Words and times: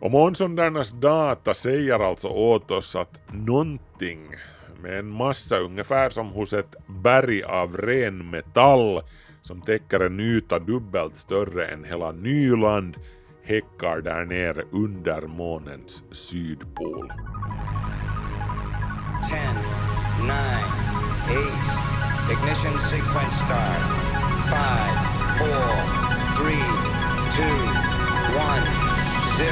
Och 0.00 0.10
månsondernas 0.10 0.90
data 0.90 1.54
säger 1.54 2.08
alltså 2.08 2.28
åt 2.28 2.70
oss 2.70 2.96
att 2.96 3.20
någonting 3.32 4.20
med 4.82 4.98
en 4.98 5.10
massa 5.10 5.58
ungefär 5.58 6.10
som 6.10 6.28
hos 6.28 6.52
ett 6.52 6.74
berg 6.86 7.42
av 7.42 7.76
ren 7.76 8.30
metall 8.30 9.02
som 9.42 9.62
täcker 9.62 10.00
en 10.00 10.20
yta 10.20 10.58
dubbelt 10.58 11.16
större 11.16 11.66
än 11.66 11.84
hela 11.84 12.12
Nyland 12.12 12.96
häckar 13.42 14.00
där 14.00 14.24
nere 14.24 14.62
under 14.72 15.20
månens 15.20 16.04
sydpol. 16.12 17.12
10, 19.30 19.38
9, 20.22 20.34
8, 21.30 21.50
ignition 22.32 22.78
sequence 22.90 23.36
start. 23.36 23.82
5, 24.50 24.60
4, 25.38 25.48
3, 26.36 26.54
2, 27.36 27.42
1, 28.84 28.89
0. 29.40 29.48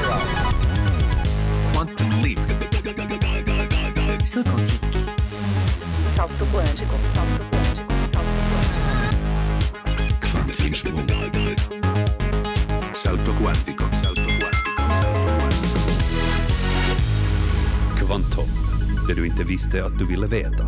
Quantum 1.73 2.11
leap. 2.23 2.39
Quantique. 4.45 4.99
Salto 6.07 6.45
quântico, 6.53 6.97
salto 7.15 7.45
quântico, 7.51 7.93
salto 8.13 8.43
quântico. 8.51 8.89
Salto 12.95 13.33
quantico. 13.41 13.85
Salto. 14.03 14.23
Salto 14.25 14.33
quantico. 14.33 14.89
Kvantum, 17.99 18.49
det 19.07 19.15
du 19.15 19.27
inte 19.27 19.45
visste 19.45 19.85
att 19.85 19.99
du 19.99 20.07
ville 20.07 20.27
veta. 20.27 20.65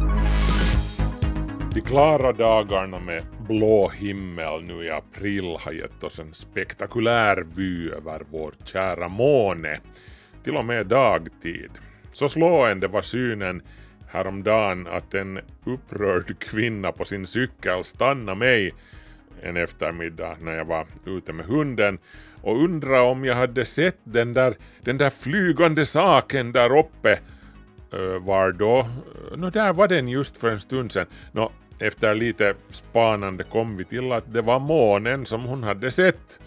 De 1.74 1.80
klara 1.80 2.32
dagarna 2.32 2.98
med 2.98 3.22
blå 3.50 3.88
himmel 3.88 4.62
nu 4.62 4.84
i 4.84 4.90
april 4.90 5.56
har 5.60 5.72
gett 5.72 6.04
oss 6.04 6.18
en 6.18 6.34
spektakulär 6.34 7.46
vy 7.54 7.90
över 7.90 8.22
vår 8.30 8.54
kära 8.64 9.08
måne, 9.08 9.80
till 10.44 10.56
och 10.56 10.64
med 10.64 10.86
dagtid. 10.86 11.70
Så 12.12 12.28
slående 12.28 12.88
var 12.88 13.02
synen 13.02 13.62
häromdagen 14.08 14.86
att 14.86 15.14
en 15.14 15.40
upprörd 15.64 16.38
kvinna 16.38 16.92
på 16.92 17.04
sin 17.04 17.26
cykel 17.26 17.84
stannade 17.84 18.38
mig 18.38 18.74
en 19.42 19.56
eftermiddag 19.56 20.36
när 20.40 20.56
jag 20.56 20.64
var 20.64 20.86
ute 21.06 21.32
med 21.32 21.46
hunden 21.46 21.98
och 22.42 22.64
undrade 22.64 23.00
om 23.00 23.24
jag 23.24 23.34
hade 23.34 23.64
sett 23.64 23.98
den 24.04 24.32
där, 24.32 24.56
den 24.80 24.98
där 24.98 25.10
flygande 25.10 25.86
saken 25.86 26.52
där 26.52 26.78
uppe 26.78 27.12
eh, 27.92 28.20
var 28.20 28.52
då, 28.52 28.78
eh, 28.78 29.36
nå 29.36 29.50
där 29.50 29.72
var 29.72 29.88
den 29.88 30.08
just 30.08 30.36
för 30.36 30.50
en 30.50 30.60
stund 30.60 30.92
sedan. 30.92 31.06
Nå, 31.32 31.52
efter 31.80 32.14
lite 32.14 32.54
spanande 32.70 33.44
kom 33.44 33.76
vi 33.76 33.84
till 33.84 34.12
att 34.12 34.32
det 34.32 34.42
var 34.42 34.58
månen 34.58 35.26
som 35.26 35.44
hon 35.44 35.62
hade 35.62 35.90
sett. 35.90 36.40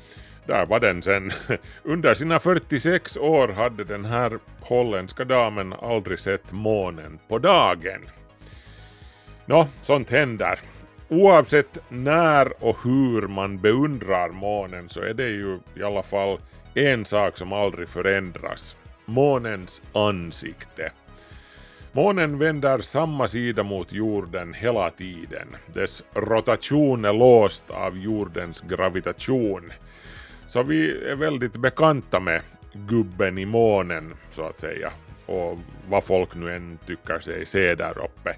Där 0.46 0.66
var 0.66 0.80
den 0.80 1.04
sen. 1.04 1.32
Under 1.84 2.14
sina 2.14 2.40
46 2.40 3.18
år 3.18 3.48
hade 3.48 3.84
den 3.84 4.06
här 4.06 4.40
holländska 4.60 5.26
damen 5.26 5.74
aldrig 5.74 6.20
sett 6.20 6.52
månen 6.52 7.20
på 7.28 7.40
dagen. 7.40 8.02
Nå, 9.46 9.68
sånt 9.82 10.10
händer. 10.10 10.60
Oavsett 11.10 11.78
när 11.90 12.64
och 12.64 12.78
hur 12.84 13.28
man 13.28 13.62
beundrar 13.62 14.30
månen 14.30 14.90
så 14.90 15.02
är 15.02 15.14
det 15.14 15.30
ju 15.30 15.60
i 15.76 15.84
alla 15.84 16.04
fall 16.04 16.38
en 16.74 17.06
sak 17.06 17.38
som 17.38 17.54
aldrig 17.54 17.90
förändras. 17.90 18.78
Månens 19.06 19.82
ansikte. 19.94 20.92
Månen 21.96 22.38
vänder 22.38 22.80
samma 22.80 23.28
sida 23.28 23.64
mot 23.64 23.92
jorden 23.92 24.54
hela 24.54 24.90
tiden. 24.90 25.48
Dess 25.74 26.04
rotation 26.14 27.06
är 27.06 27.14
låst 27.14 27.70
av 27.70 27.98
jordens 27.98 28.62
gravitation. 28.62 29.74
Så 30.48 30.64
vi 30.64 31.08
är 31.10 31.16
väldigt 31.16 31.54
bekanta 31.54 32.20
med 32.20 32.42
gubben 32.74 33.38
i 33.38 33.46
månen, 33.46 34.14
så 34.32 34.44
att 34.44 34.60
säga. 34.60 34.92
Och 35.26 35.60
vad 35.90 36.04
folk 36.04 36.36
nu 36.36 36.56
än 36.56 36.78
tycker 36.88 37.20
sig 37.20 37.46
se 37.46 37.76
där 37.76 37.98
uppe. 38.04 38.36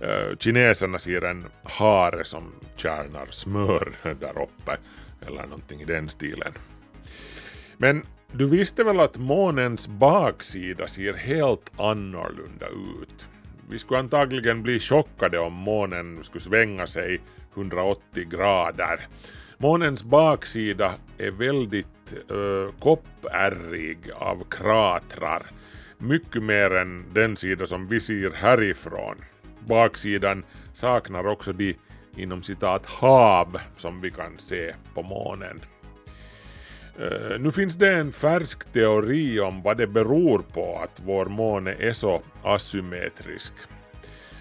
Eh, 0.00 0.36
kineserna 0.38 0.98
ser 0.98 1.24
en 1.24 1.44
hare 1.62 2.24
som 2.24 2.52
kärnar 2.76 3.26
smör 3.30 3.92
där 4.20 4.42
uppe, 4.42 4.76
eller 5.26 5.42
någonting 5.42 5.80
i 5.80 5.84
den 5.84 6.08
stilen. 6.08 6.52
Men 7.76 8.02
du 8.32 8.46
visste 8.46 8.84
väl 8.84 9.00
att 9.00 9.16
månens 9.16 9.88
baksida 9.88 10.88
ser 10.88 11.14
helt 11.14 11.72
annorlunda 11.76 12.66
ut? 12.68 13.26
Vi 13.70 13.78
skulle 13.78 14.00
antagligen 14.00 14.62
bli 14.62 14.80
chockade 14.80 15.38
om 15.38 15.52
månen 15.52 16.24
skulle 16.24 16.44
svänga 16.44 16.86
sig 16.86 17.20
180 17.54 18.28
grader. 18.30 19.06
Månens 19.58 20.04
baksida 20.04 20.94
är 21.18 21.30
väldigt 21.30 22.14
uh, 22.32 22.70
koppärrig 22.80 23.98
av 24.14 24.44
kratrar. 24.50 25.46
Mycket 25.98 26.42
mer 26.42 26.74
än 26.74 27.04
den 27.14 27.36
sida 27.36 27.66
som 27.66 27.88
vi 27.88 28.00
ser 28.00 28.30
härifrån. 28.30 29.16
Baksidan 29.66 30.44
saknar 30.72 31.26
också 31.26 31.52
de 31.52 31.74
inom 32.16 32.42
citat 32.42 32.86
hav 32.86 33.58
som 33.76 34.00
vi 34.00 34.10
kan 34.10 34.38
se 34.38 34.74
på 34.94 35.02
månen. 35.02 35.60
Eh, 37.00 37.38
nu 37.38 37.52
finns 37.52 37.74
det 37.74 37.92
en 37.92 38.12
färsk 38.12 38.72
teori 38.72 39.40
om 39.40 39.62
vad 39.62 39.76
det 39.76 39.86
beror 39.86 40.38
på 40.38 40.78
att 40.82 41.00
vår 41.04 41.26
måne 41.26 41.74
är 41.78 41.92
så 41.92 42.22
asymmetrisk. 42.42 43.52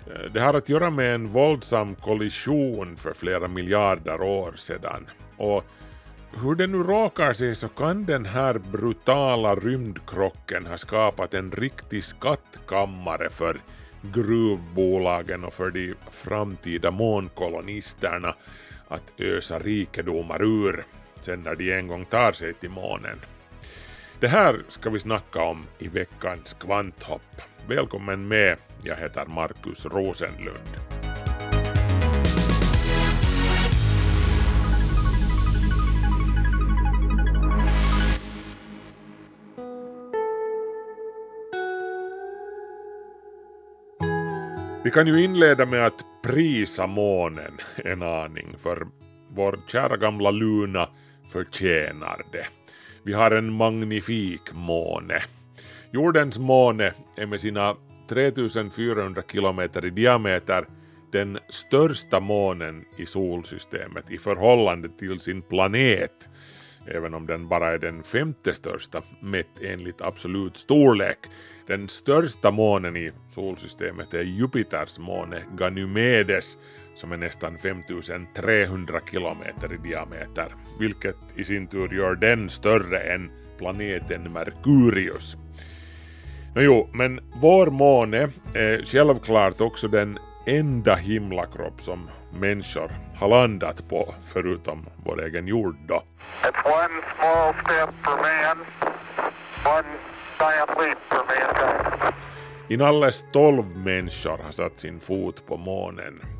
Eh, 0.08 0.32
det 0.34 0.40
har 0.40 0.54
att 0.54 0.70
göra 0.70 0.90
med 0.90 1.16
en 1.16 1.28
våldsam 1.28 1.96
kollision 1.96 2.96
för 2.98 3.14
flera 3.14 3.48
miljarder 3.48 4.22
år 4.22 4.54
sedan. 4.56 5.10
Och 5.38 5.64
hur 6.42 6.56
det 6.56 6.68
nu 6.68 6.78
råkar 6.78 7.34
sig 7.34 7.56
så 7.56 7.68
kan 7.68 8.06
den 8.06 8.26
här 8.26 8.54
brutala 8.54 9.56
rymdkrocken 9.56 10.66
ha 10.66 10.78
skapat 10.78 11.34
en 11.34 11.52
riktig 11.52 12.04
skattkammare 12.04 13.30
för 13.30 13.62
gruvbolagen 14.02 15.44
och 15.44 15.54
för 15.54 15.72
de 15.72 15.96
framtida 16.12 16.92
månkolonisterna 16.92 18.36
att 18.88 19.14
ösa 19.18 19.60
rikedomar 19.60 20.44
ur 20.44 20.86
sen 21.24 21.44
när 21.44 21.56
de 21.56 21.72
en 21.72 21.88
gång 21.88 22.06
tar 22.06 22.32
sig 22.32 22.54
till 22.54 22.70
månen. 22.70 23.20
Det 24.20 24.28
här 24.28 24.64
ska 24.68 24.90
vi 24.90 25.00
snacka 25.00 25.42
om 25.44 25.66
i 25.80 25.88
veckans 25.88 26.54
kvanthopp. 26.54 27.42
Välkommen 27.68 28.28
med, 28.28 28.58
jag 28.84 28.96
heter 28.96 29.26
Markus 29.26 29.86
Rosenlund. 29.86 30.78
Vi 44.84 44.92
kan 44.92 45.08
ju 45.08 45.24
inleda 45.24 45.66
med 45.66 45.86
att 45.86 46.06
prisa 46.24 46.88
månen 46.88 47.58
en 47.76 48.02
aning, 48.02 48.56
för 48.60 48.88
vår 49.30 49.60
kära 49.68 49.98
gamla 49.98 50.32
Luna 50.32 50.90
förtjänar 51.32 52.26
det. 52.32 52.48
Vi 53.04 53.14
har 53.14 53.32
en 53.32 53.54
magnifik 53.54 54.42
måne. 54.54 55.24
Jordens 55.92 56.40
måne 56.40 56.94
är 57.18 57.26
med 57.26 57.42
sina 57.42 57.76
3400 58.10 59.22
kilometer 59.32 59.86
i 59.86 59.90
diameter 59.90 60.66
den 61.12 61.40
största 61.50 62.20
månen 62.20 62.86
i 62.98 63.06
solsystemet 63.06 64.12
i 64.12 64.18
förhållande 64.18 64.90
till 64.90 65.20
sin 65.20 65.42
planet, 65.42 66.30
även 66.88 67.14
om 67.14 67.28
den 67.28 67.48
bara 67.48 67.74
är 67.74 67.78
den 67.78 68.04
femte 68.04 68.56
största 68.56 69.04
mätt 69.22 69.62
enligt 69.62 70.02
absolut 70.02 70.58
storlek. 70.58 71.18
Den 71.68 71.90
största 71.90 72.52
månen 72.52 72.98
i 72.98 73.12
solsystemet 73.30 74.14
är 74.14 74.24
Jupiters 74.24 75.00
måne 75.00 75.44
Ganymedes 75.58 76.58
som 76.98 77.12
är 77.12 77.18
nästan 77.18 77.58
5300 77.58 79.00
kilometer 79.12 79.74
i 79.74 79.78
diameter, 79.78 80.56
vilket 80.80 81.16
i 81.36 81.44
sin 81.44 81.68
tur 81.68 81.94
gör 81.94 82.16
den 82.16 82.50
större 82.50 83.00
än 83.00 83.32
planeten 83.60 84.34
Merkurius. 84.34 85.38
Nåjo, 86.56 86.88
men 86.94 87.20
vår 87.42 87.68
måne 87.68 88.30
är 88.54 88.86
självklart 88.86 89.62
också 89.62 89.88
den 89.88 90.18
enda 90.46 90.96
himlakropp 90.96 91.82
som 91.82 92.10
människor 92.40 92.92
har 93.16 93.28
landat 93.28 93.90
på, 93.90 94.14
förutom 94.26 94.86
vår 95.06 95.24
egen 95.24 95.48
jord 95.48 95.76
då. 95.88 96.04
Inalles 102.70 103.26
tolv 103.32 103.78
människor 103.78 104.38
har 104.44 104.52
satt 104.52 104.80
sin 104.80 105.00
fot 105.00 105.46
på 105.48 105.58
månen. 105.58 106.37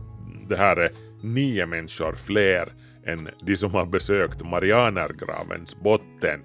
Det 0.50 0.58
här 0.58 0.76
är 0.76 0.92
nio 1.22 1.66
människor 1.66 2.16
fler 2.16 2.70
än 3.06 3.30
de 3.42 3.58
som 3.58 3.72
har 3.72 3.86
besökt 3.86 4.46
Marianergravens 4.46 5.76
botten, 5.76 6.44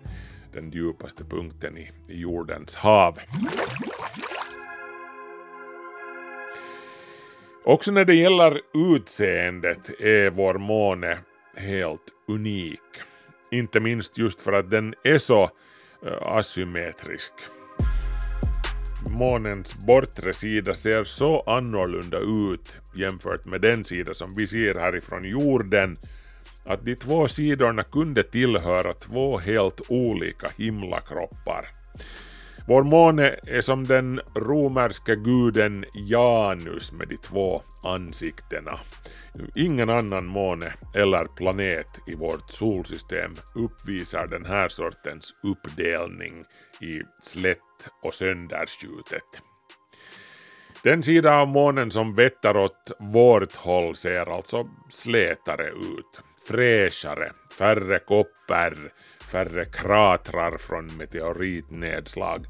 den 0.52 0.70
djupaste 0.70 1.24
punkten 1.24 1.78
i 1.78 1.90
jordens 2.08 2.76
hav. 2.76 3.18
Också 7.64 7.92
när 7.92 8.04
det 8.04 8.14
gäller 8.14 8.60
utseendet 8.74 10.00
är 10.00 10.30
vår 10.30 10.54
måne 10.54 11.18
helt 11.56 12.08
unik. 12.28 12.80
Inte 13.50 13.80
minst 13.80 14.18
just 14.18 14.40
för 14.40 14.52
att 14.52 14.70
den 14.70 14.94
är 15.04 15.18
så 15.18 15.42
eh, 16.06 16.22
asymmetrisk. 16.22 17.32
Månens 19.10 19.74
bortre 19.74 20.32
sida 20.32 20.74
ser 20.74 21.04
så 21.04 21.40
annorlunda 21.40 22.18
ut 22.18 22.80
jämfört 22.94 23.44
med 23.44 23.60
den 23.60 23.84
sida 23.84 24.14
som 24.14 24.34
vi 24.34 24.46
ser 24.46 24.74
härifrån 24.74 25.24
jorden 25.24 25.98
att 26.64 26.84
de 26.84 26.96
två 26.96 27.28
sidorna 27.28 27.82
kunde 27.82 28.22
tillhöra 28.22 28.92
två 28.92 29.38
helt 29.38 29.80
olika 29.88 30.50
himlakroppar. 30.56 31.68
Vår 32.66 32.82
måne 32.82 33.34
är 33.46 33.60
som 33.60 33.86
den 33.86 34.20
romerska 34.34 35.14
guden 35.14 35.84
Janus 35.94 36.92
med 36.92 37.08
de 37.08 37.16
två 37.16 37.62
ansiktena. 37.84 38.78
Ingen 39.54 39.90
annan 39.90 40.26
måne 40.26 40.72
eller 40.94 41.24
planet 41.24 41.86
i 42.06 42.14
vårt 42.14 42.50
solsystem 42.50 43.36
uppvisar 43.54 44.26
den 44.26 44.44
här 44.44 44.68
sortens 44.68 45.34
uppdelning 45.42 46.44
i 46.82 47.02
slätt 47.20 47.58
och 48.02 48.14
sönderskjutet. 48.14 49.42
Den 50.82 51.02
sida 51.02 51.34
av 51.34 51.48
månen 51.48 51.90
som 51.90 52.14
vetter 52.14 52.56
åt 52.56 52.90
vårt 52.98 53.56
håll 53.56 53.96
ser 53.96 54.36
alltså 54.36 54.68
slätare 54.90 55.68
ut, 55.68 56.22
fräschare, 56.48 57.32
färre 57.58 57.98
koppar, 57.98 58.76
färre 59.30 59.64
kratrar 59.64 60.58
från 60.58 60.96
meteoritnedslag. 60.96 62.46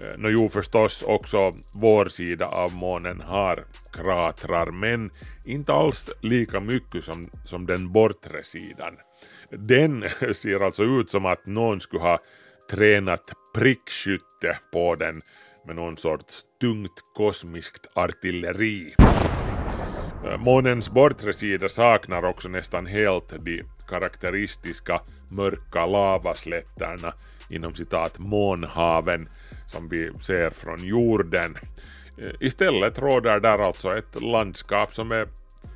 Eh, 0.00 0.18
nå 0.18 0.28
jo 0.28 0.48
förstås 0.48 1.02
också 1.02 1.54
vår 1.72 2.08
sida 2.08 2.46
av 2.46 2.72
månen 2.72 3.20
har 3.20 3.64
kratrar 3.92 4.70
men 4.70 5.10
inte 5.44 5.72
alls 5.72 6.10
lika 6.20 6.60
mycket 6.60 7.04
som, 7.04 7.30
som 7.44 7.66
den 7.66 7.92
bortre 7.92 8.42
sidan. 8.42 8.96
Den 9.50 10.04
ser 10.34 10.60
alltså 10.60 10.84
ut 10.84 11.10
som 11.10 11.26
att 11.26 11.46
någon 11.46 11.80
skulle 11.80 12.02
ha 12.02 12.18
tränat 12.70 13.32
prickskytte 13.54 14.58
på 14.72 14.94
den 14.94 15.22
med 15.66 15.76
någon 15.76 15.96
sorts 15.96 16.42
tungt 16.60 17.00
kosmiskt 17.14 17.86
artilleri. 17.94 18.94
Äh, 20.24 20.38
månens 20.38 20.90
bortre 20.90 21.32
sida 21.32 21.68
saknar 21.68 22.24
också 22.24 22.48
nästan 22.48 22.86
helt 22.86 23.44
de 23.44 23.62
karaktäristiska 23.88 25.00
mörka 25.30 25.86
lavaslätterna 25.86 27.12
inom 27.50 27.74
citat 27.74 28.18
månhaven 28.18 29.28
som 29.66 29.88
vi 29.88 30.12
ser 30.20 30.50
från 30.50 30.84
jorden. 30.84 31.56
Äh, 32.18 32.30
istället 32.40 32.98
råder 32.98 33.40
där 33.40 33.58
alltså 33.58 33.98
ett 33.98 34.22
landskap 34.22 34.94
som 34.94 35.12
är 35.12 35.28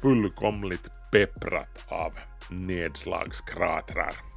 fullkomligt 0.03 0.89
pepprat 1.13 1.83
av 1.89 2.13
nedslagskratrar. 2.51 4.28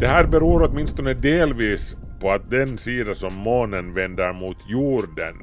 Det 0.00 0.06
här 0.06 0.26
beror 0.26 0.62
åtminstone 0.62 1.14
delvis 1.14 1.96
på 2.20 2.32
att 2.32 2.50
den 2.50 2.78
sida 2.78 3.14
som 3.14 3.34
månen 3.34 3.92
vänder 3.94 4.32
mot 4.32 4.56
jorden 4.68 5.36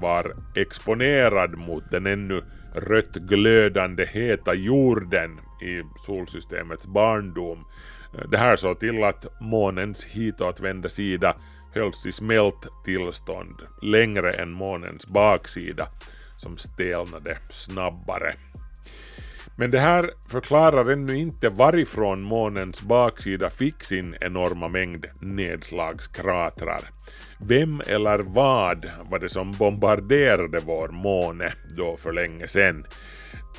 var 0.00 0.32
exponerad 0.54 1.58
mot 1.58 1.90
den 1.90 2.06
ännu 2.06 2.42
rött 2.74 3.12
glödande 3.12 4.06
heta 4.06 4.54
jorden 4.54 5.30
i 5.62 5.82
solsystemets 6.06 6.86
barndom. 6.86 7.64
Det 8.30 8.36
här 8.36 8.56
såg 8.56 8.80
till 8.80 9.04
att 9.04 9.40
månens 9.40 10.04
hitåtvända 10.04 10.88
sida 10.88 11.36
hölls 11.74 12.06
i 12.06 12.12
smält 12.12 12.68
tillstånd 12.84 13.56
längre 13.82 14.32
än 14.32 14.50
månens 14.50 15.06
baksida 15.06 15.88
som 16.38 16.56
stelnade 16.56 17.38
snabbare. 17.50 18.34
Men 19.62 19.70
det 19.70 19.80
här 19.80 20.10
förklarar 20.28 20.92
ännu 20.92 21.16
inte 21.16 21.48
varifrån 21.48 22.22
månens 22.22 22.82
baksida 22.82 23.50
fick 23.50 23.84
sin 23.84 24.16
enorma 24.20 24.68
mängd 24.68 25.06
nedslagskratrar. 25.20 26.80
Vem 27.40 27.82
eller 27.86 28.18
vad 28.18 28.90
var 29.10 29.18
det 29.18 29.28
som 29.28 29.52
bombarderade 29.52 30.60
vår 30.60 30.88
måne 30.88 31.52
då 31.76 31.96
för 31.96 32.12
länge 32.12 32.48
sedan? 32.48 32.86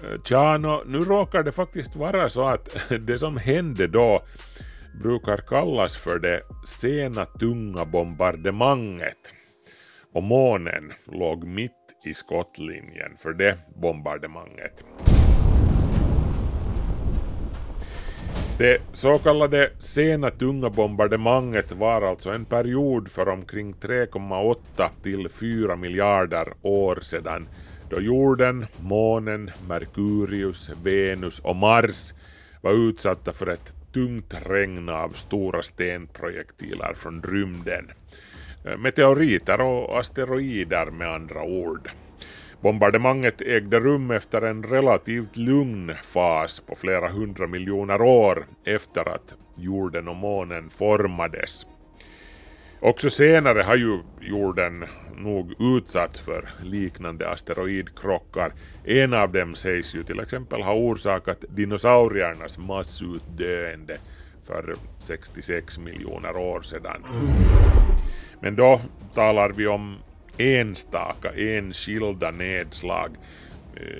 Eh, 0.04 0.22
Tja, 0.24 0.58
nu 0.86 1.00
råkar 1.00 1.44
det 1.44 1.52
faktiskt 1.52 1.96
vara 1.96 2.30
så 2.30 2.48
att 2.48 2.70
det 3.00 3.18
som 3.18 3.38
hände 3.38 3.88
då 3.88 4.24
brukar 5.04 5.38
kallas 5.38 5.98
för 5.98 6.20
det 6.20 6.42
sena 6.66 7.26
tunga 7.26 7.86
bombardemanget. 7.86 9.34
Och 10.14 10.24
månen 10.24 10.94
låg 11.06 11.44
mitt 11.44 11.72
i 12.06 12.14
skottlinjen 12.14 13.18
för 13.18 13.34
det 13.34 13.58
bombardemanget. 13.76 14.84
Det 18.58 18.82
så 18.94 19.18
kallade 19.20 19.72
sena 19.80 20.30
tunga 20.30 20.70
bombardemanget 20.70 21.72
var 21.72 22.02
alltså 22.02 22.30
en 22.30 22.46
period 22.46 23.12
för 23.12 23.30
omkring 23.30 23.74
3,8 23.74 24.90
till 25.04 25.30
4 25.30 25.76
miljarder 25.76 26.54
år 26.62 27.00
sedan 27.02 27.48
då 27.90 28.02
jorden, 28.02 28.66
månen, 28.82 29.52
Merkurius, 29.68 30.72
Venus 30.84 31.40
och 31.40 31.56
Mars 31.56 32.14
var 32.62 32.90
utsatta 32.90 33.34
för 33.34 33.48
ett 33.48 33.74
tungt 33.94 34.34
regn 34.46 34.90
av 34.90 35.10
stora 35.10 35.64
stenprojektiler 35.64 36.94
från 36.94 37.24
rymden. 37.24 37.92
Meteoriter 38.78 39.62
och 39.62 40.00
asteroider 40.00 40.86
med 40.86 41.14
andra 41.14 41.44
ord. 41.44 41.90
Bombardemanget 42.64 43.42
ägde 43.42 43.80
rum 43.80 44.12
efter 44.12 44.42
en 44.42 44.64
relativt 44.64 45.38
lugn 45.38 45.96
fas 46.04 46.60
på 46.60 46.76
flera 46.76 47.10
hundra 47.10 47.48
miljoner 47.48 48.02
år 48.02 48.46
efter 48.66 49.10
att 49.10 49.36
jorden 49.56 50.08
och 50.08 50.16
månen 50.16 50.70
formades. 50.70 51.66
Också 52.80 53.10
senare 53.10 53.62
har 53.62 53.76
ju 53.76 54.00
jorden 54.22 54.86
nog 55.18 55.54
utsatts 55.60 56.20
för 56.20 56.50
liknande 56.64 57.30
asteroidkrockar. 57.30 58.54
En 58.84 59.14
av 59.14 59.32
dem 59.32 59.56
sägs 59.56 59.96
ju 59.96 60.04
till 60.04 60.20
exempel 60.20 60.62
ha 60.62 60.74
orsakat 60.74 61.46
dinosauriernas 61.50 62.58
massutdöende 62.58 63.98
för 64.44 64.76
66 65.00 65.78
miljoner 65.78 66.38
år 66.38 66.62
sedan. 66.62 67.06
Men 68.42 68.56
då 68.56 68.82
talar 69.14 69.50
vi 69.50 69.68
om 69.68 69.98
enstaka, 70.38 71.32
enskilda 71.36 72.32
nedslag. 72.32 73.18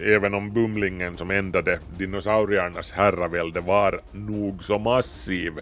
Även 0.02 0.34
om 0.34 0.54
bumlingen 0.54 1.18
som 1.18 1.32
ändade 1.32 1.80
dinosauriernas 1.98 2.92
herravälde 2.92 3.62
var 3.62 4.02
nog 4.12 4.64
så 4.64 4.80
massiv, 4.80 5.54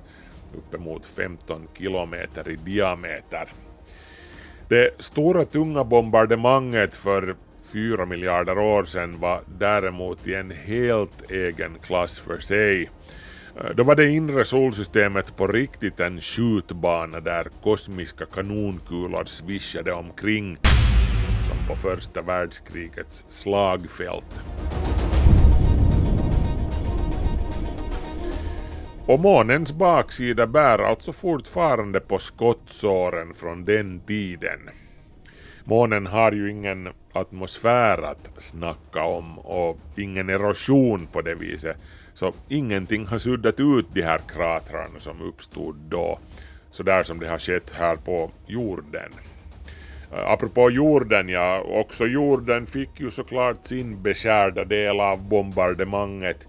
uppemot 0.58 1.06
15 1.06 1.68
kilometer 1.78 2.50
i 2.50 2.56
diameter. 2.56 3.48
Det 4.68 5.02
stora 5.02 5.46
tunga 5.46 5.84
bombardemanget 5.84 6.96
för 6.96 7.36
4 7.74 8.06
miljarder 8.06 8.58
år 8.58 8.86
sedan 8.86 9.20
var 9.20 9.42
däremot 9.60 10.28
i 10.28 10.34
en 10.34 10.52
helt 10.52 11.32
egen 11.32 11.78
klass 11.82 12.20
för 12.20 12.40
sig. 12.40 12.90
Då 13.76 13.84
var 13.84 13.96
det 13.96 14.10
inre 14.10 14.46
solsystemet 14.46 15.36
på 15.38 15.48
riktigt 15.48 16.00
en 16.00 16.22
skjutbana 16.22 17.20
där 17.20 17.48
kosmiska 17.64 18.26
kanonkulor 18.26 19.26
svischade 19.26 19.94
omkring 19.94 20.58
på 21.68 21.76
första 21.76 22.22
världskrigets 22.22 23.26
slagfält. 23.30 24.44
Och 29.06 29.20
månens 29.20 29.72
baksida 29.72 30.48
bär 30.48 30.80
alltså 30.80 31.14
fortfarande 31.14 32.00
på 32.00 32.20
skottsåren 32.20 33.34
från 33.34 33.66
den 33.66 34.00
tiden. 34.00 34.60
Månen 35.64 36.08
har 36.08 36.32
ju 36.32 36.52
ingen 36.52 36.90
atmosfär 37.14 38.02
att 38.02 38.32
snacka 38.38 39.04
om 39.04 39.40
och 39.40 39.78
ingen 39.98 40.30
erosion 40.30 41.08
på 41.12 41.22
det 41.22 41.36
viset. 41.36 41.78
Så 42.14 42.34
ingenting 42.48 43.06
har 43.06 43.18
suddat 43.18 43.60
ut 43.60 43.86
de 43.94 44.02
här 44.02 44.22
kratrarna 44.28 45.00
som 45.00 45.22
uppstod 45.22 45.76
då, 45.76 46.20
så 46.72 46.84
där 46.84 47.04
som 47.04 47.20
det 47.20 47.28
har 47.28 47.40
skett 47.40 47.72
här 47.72 47.96
på 47.96 48.32
jorden. 48.48 49.12
Apropå 50.12 50.70
jorden, 50.70 51.30
ja, 51.30 51.62
också 51.62 52.06
jorden 52.06 52.66
fick 52.66 53.00
ju 53.00 53.12
såklart 53.12 53.66
sin 53.66 54.02
beskärda 54.02 54.66
del 54.66 55.00
av 55.00 55.30
bombardemanget. 55.30 56.48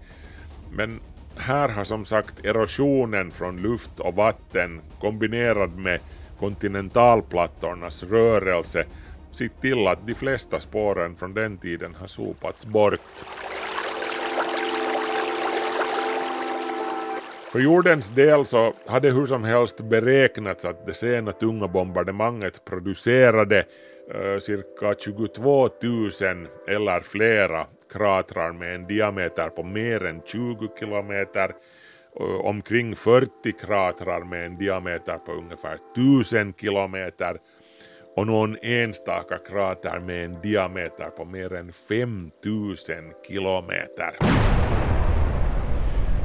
Men 0.71 0.99
här 1.37 1.69
har 1.69 1.83
som 1.83 2.05
sagt 2.05 2.45
erosionen 2.45 3.31
från 3.31 3.61
luft 3.61 3.99
och 3.99 4.15
vatten 4.15 4.81
kombinerad 4.99 5.77
med 5.77 5.99
kontinentalplattornas 6.39 8.03
rörelse 8.03 8.85
sett 9.31 9.61
till 9.61 9.87
att 9.87 10.07
de 10.07 10.15
flesta 10.15 10.59
spåren 10.59 11.15
från 11.15 11.33
den 11.33 11.57
tiden 11.57 11.95
har 11.95 12.07
sopats 12.07 12.65
bort. 12.65 12.99
För 17.53 17.59
jordens 17.59 18.09
del 18.09 18.45
så 18.45 18.73
hade 18.85 19.11
hur 19.11 19.25
som 19.25 19.43
helst 19.43 19.81
beräknats 19.81 20.65
att 20.65 20.85
det 20.85 20.93
sena 20.93 21.31
tunga 21.31 21.67
bombardemanget 21.67 22.65
producerade 22.65 23.65
eh, 24.13 24.39
cirka 24.39 24.95
22 24.99 25.69
000 25.81 26.11
eller 26.67 27.01
flera 27.01 27.67
kratrar 27.91 28.51
med 28.51 28.75
en 28.75 28.87
diameter 28.87 29.49
på 29.49 29.63
mer 29.63 30.05
än 30.05 30.21
20 30.25 30.69
kilometer 30.79 31.55
eh, 32.19 32.45
omkring 32.45 32.95
40 32.95 33.29
kratrar 33.51 34.23
med 34.23 34.45
en 34.45 34.57
diameter 34.57 35.17
på 35.17 35.31
ungefär 35.31 35.77
1000 35.91 36.53
kilometer 36.53 37.37
och 38.15 38.27
någon 38.27 38.57
enstaka 38.61 39.37
krater 39.37 39.99
med 39.99 40.25
en 40.25 40.41
diameter 40.41 41.09
på 41.09 41.25
mer 41.25 41.53
än 41.53 41.71
5000 41.71 43.13
kilometer. 43.27 44.13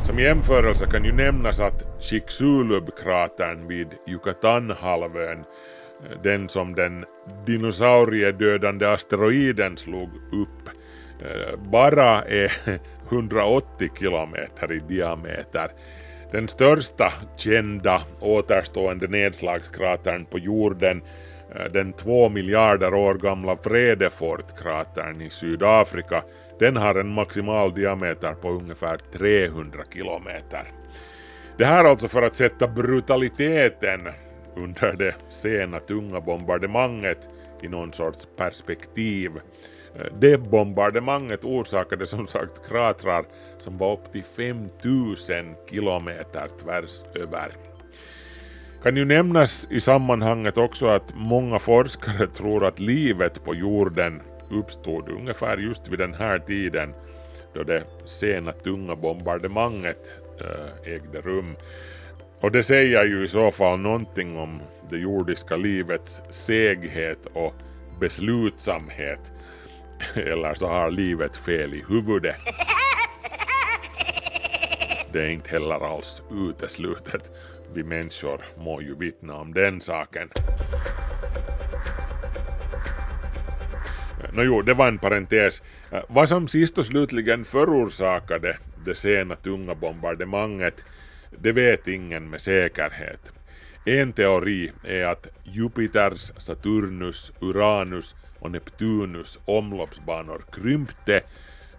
Som 0.09 0.19
jämförelse 0.19 0.87
kan 0.87 1.05
ju 1.05 1.13
nämnas 1.13 1.61
att 1.61 1.87
Chicxulub-kratern 2.01 3.67
vid 3.67 3.89
Yucatanhalvön, 4.07 5.45
den 6.23 6.49
som 6.49 6.75
den 6.75 7.05
dinosauriedödande 7.47 8.87
asteroiden 8.87 9.77
slog 9.77 10.09
upp, 10.33 10.69
eh, 11.21 11.59
bara 11.59 12.23
är 12.25 12.53
180 13.09 13.91
kilometer 13.99 14.73
i 14.73 14.79
diameter. 14.89 15.71
Den 16.33 16.49
största 16.49 17.13
kända 17.37 18.03
återstående 18.21 19.07
nedslagskratern 19.07 20.25
på 20.25 20.39
jorden, 20.39 21.03
eh, 21.55 21.73
den 21.73 21.93
två 21.93 22.29
miljarder 22.29 22.95
år 22.95 23.15
gamla 23.15 23.55
Vredefort-kratern 23.55 25.21
i 25.21 25.31
Sydafrika, 25.31 26.23
den 26.59 26.77
har 26.77 26.95
en 26.95 27.15
maximal 27.15 27.75
diameter 27.75 28.33
på 28.33 28.51
ungefär 28.51 28.99
300 29.13 29.83
kilometer. 29.93 30.73
Det 31.59 31.65
här 31.65 31.85
alltså 31.85 32.09
för 32.09 32.23
att 32.23 32.37
sätta 32.37 32.69
brutaliteten 32.69 34.09
under 34.57 34.93
det 34.93 35.15
sena 35.29 35.81
tunga 35.81 36.21
bombardemanget 36.21 37.29
i 37.63 37.69
någon 37.69 37.93
sorts 37.93 38.29
perspektiv. 38.37 39.31
Det 40.21 40.39
bombardemanget 40.39 41.45
orsakade 41.45 42.07
som 42.07 42.27
sagt 42.27 42.69
kratrar 42.69 43.25
som 43.59 43.79
var 43.79 43.93
upp 43.93 44.13
till 44.13 44.25
5000 44.25 45.55
kilometer 45.71 46.49
tvärs 46.63 47.05
över. 47.15 47.53
Kan 48.83 48.97
ju 48.97 49.05
nämnas 49.05 49.69
i 49.71 49.81
sammanhanget 49.81 50.59
också 50.59 50.87
att 50.87 51.15
många 51.15 51.59
forskare 51.59 52.27
tror 52.27 52.65
att 52.65 52.79
livet 52.79 53.45
på 53.45 53.55
jorden 53.55 54.23
uppstod 54.51 55.09
ungefär 55.09 55.57
just 55.57 55.89
vid 55.89 55.99
den 55.99 56.15
här 56.15 56.39
tiden 56.39 56.95
då 57.55 57.63
det 57.63 57.85
sena 58.05 58.53
tunga 58.53 58.97
bombardemanget 58.97 60.13
äh, 60.41 60.93
ägde 60.95 61.21
rum. 61.21 61.57
Och 62.41 62.53
det 62.53 62.63
säger 62.63 63.05
ju 63.05 63.25
i 63.25 63.29
så 63.29 63.51
fall 63.51 63.79
någonting 63.79 64.39
om 64.39 64.61
det 64.91 64.99
jordiska 64.99 65.57
livets 65.57 66.23
seghet 66.31 67.27
och 67.33 67.55
beslutsamhet. 68.01 69.33
Eller 70.15 70.55
så 70.55 70.67
har 70.67 70.91
livet 70.91 71.37
fel 71.37 71.75
i 71.75 71.85
huvudet. 71.89 72.37
Det 75.13 75.23
är 75.23 75.29
inte 75.29 75.51
heller 75.51 75.95
alls 75.95 76.23
uteslutet. 76.31 77.31
Vi 77.75 77.85
människor 77.85 78.45
må 78.57 78.81
ju 78.81 78.97
vittna 78.97 79.37
om 79.37 79.55
den 79.55 79.81
saken. 79.81 80.29
No 84.33 84.43
jo, 84.43 84.63
det 84.63 84.75
var 84.75 84.89
en 84.89 84.99
parentes. 84.99 85.63
Äh, 85.91 86.03
vad 86.09 86.29
som 86.29 86.49
sist 86.49 86.79
och 86.79 86.87
slutligen 86.87 87.45
förorsakade 87.45 88.59
det 88.85 88.95
sena 88.95 89.35
tunga 89.35 89.75
bombardemanget, 89.75 90.85
det 91.39 91.53
vet 91.53 91.89
ingen 91.89 92.31
med 92.31 92.41
säkerhet. 92.41 93.33
En 93.85 94.13
teori 94.13 94.73
är 94.85 95.07
att 95.07 95.29
Jupiters, 95.45 96.33
Saturnus, 96.37 97.33
Uranus 97.41 98.15
och 98.39 98.51
Neptunus 98.51 99.39
omloppsbanor 99.45 100.43
krympte, 100.53 101.21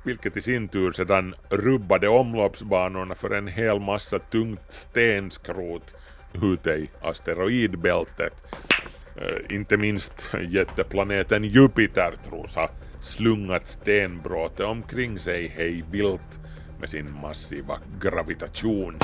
vilket 0.04 0.38
i 0.38 0.42
sin 0.42 0.68
tur 0.68 0.92
sedan 0.92 1.36
rubbade 1.50 2.08
omloppsbanorna 2.08 3.16
för 3.16 3.30
en 3.30 3.48
hel 3.48 3.80
massa 3.80 4.20
tungt 4.20 4.72
stenskrot 4.72 5.94
ute 6.34 6.72
i 6.72 6.90
asteroidbältet. 7.02 8.34
Eh, 9.16 9.56
inte 9.56 9.78
minst 9.78 10.32
jätteplaneten 10.50 11.44
Jupiter 11.44 12.14
tros 12.30 12.56
ha 12.56 12.70
slungat 13.00 13.68
stenbråte 13.68 14.64
omkring 14.64 15.20
sig 15.20 15.48
hej 15.48 15.84
vilt 15.92 16.40
med 16.80 16.90
sin 16.90 17.20
massiva 17.22 17.80
gravitation. 18.02 18.98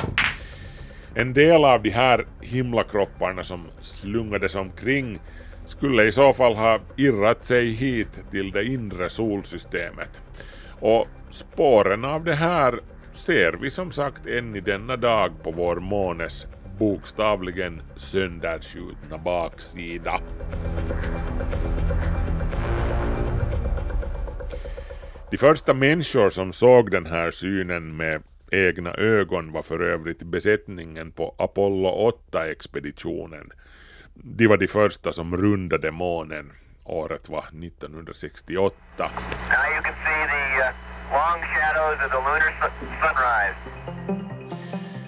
En 1.15 1.33
del 1.33 1.65
av 1.65 1.81
de 1.81 1.89
här 1.89 2.25
himlakropparna 2.41 3.43
som 3.43 3.67
slungades 3.81 4.55
omkring 4.55 5.19
skulle 5.65 6.03
i 6.03 6.11
så 6.11 6.33
fall 6.33 6.55
ha 6.55 6.79
irrat 6.95 7.43
sig 7.43 7.71
hit 7.71 8.19
till 8.31 8.51
det 8.51 8.65
inre 8.65 9.09
solsystemet. 9.09 10.21
Och 10.79 11.07
spåren 11.29 12.05
av 12.05 12.23
det 12.23 12.35
här 12.35 12.79
ser 13.13 13.53
vi 13.61 13.69
som 13.69 13.91
sagt 13.91 14.27
än 14.27 14.55
i 14.55 14.59
denna 14.59 14.97
dag 14.97 15.31
på 15.43 15.51
vår 15.51 15.75
månes 15.75 16.47
bokstavligen 16.79 17.81
sönderskjutna 17.95 19.17
baksida. 19.17 20.19
De 25.31 25.37
första 25.37 25.73
människor 25.73 26.29
som 26.29 26.53
såg 26.53 26.91
den 26.91 27.05
här 27.05 27.31
synen 27.31 27.97
med 27.97 28.23
egna 28.51 28.93
ögon 28.93 29.51
var 29.51 29.61
för 29.61 29.79
övrigt 29.79 30.23
besättningen 30.23 31.11
på 31.11 31.35
Apollo 31.37 32.11
8-expeditionen. 32.31 33.51
De 34.13 34.47
var 34.47 34.57
de 34.57 34.67
första 34.67 35.13
som 35.13 35.37
rundade 35.37 35.91
månen. 35.91 36.51
Året 36.83 37.29
var 37.29 37.43
1968. 37.43 38.75
Now 38.97 39.09
you 39.73 39.81
can 39.83 39.93
see 40.03 40.27
the 40.27 40.45
uh, 40.61 40.71
long 41.11 41.41
shadows 41.41 41.99
of 42.05 42.11
the 42.11 42.17
lunar 42.17 42.53
sunrise. 43.01 43.84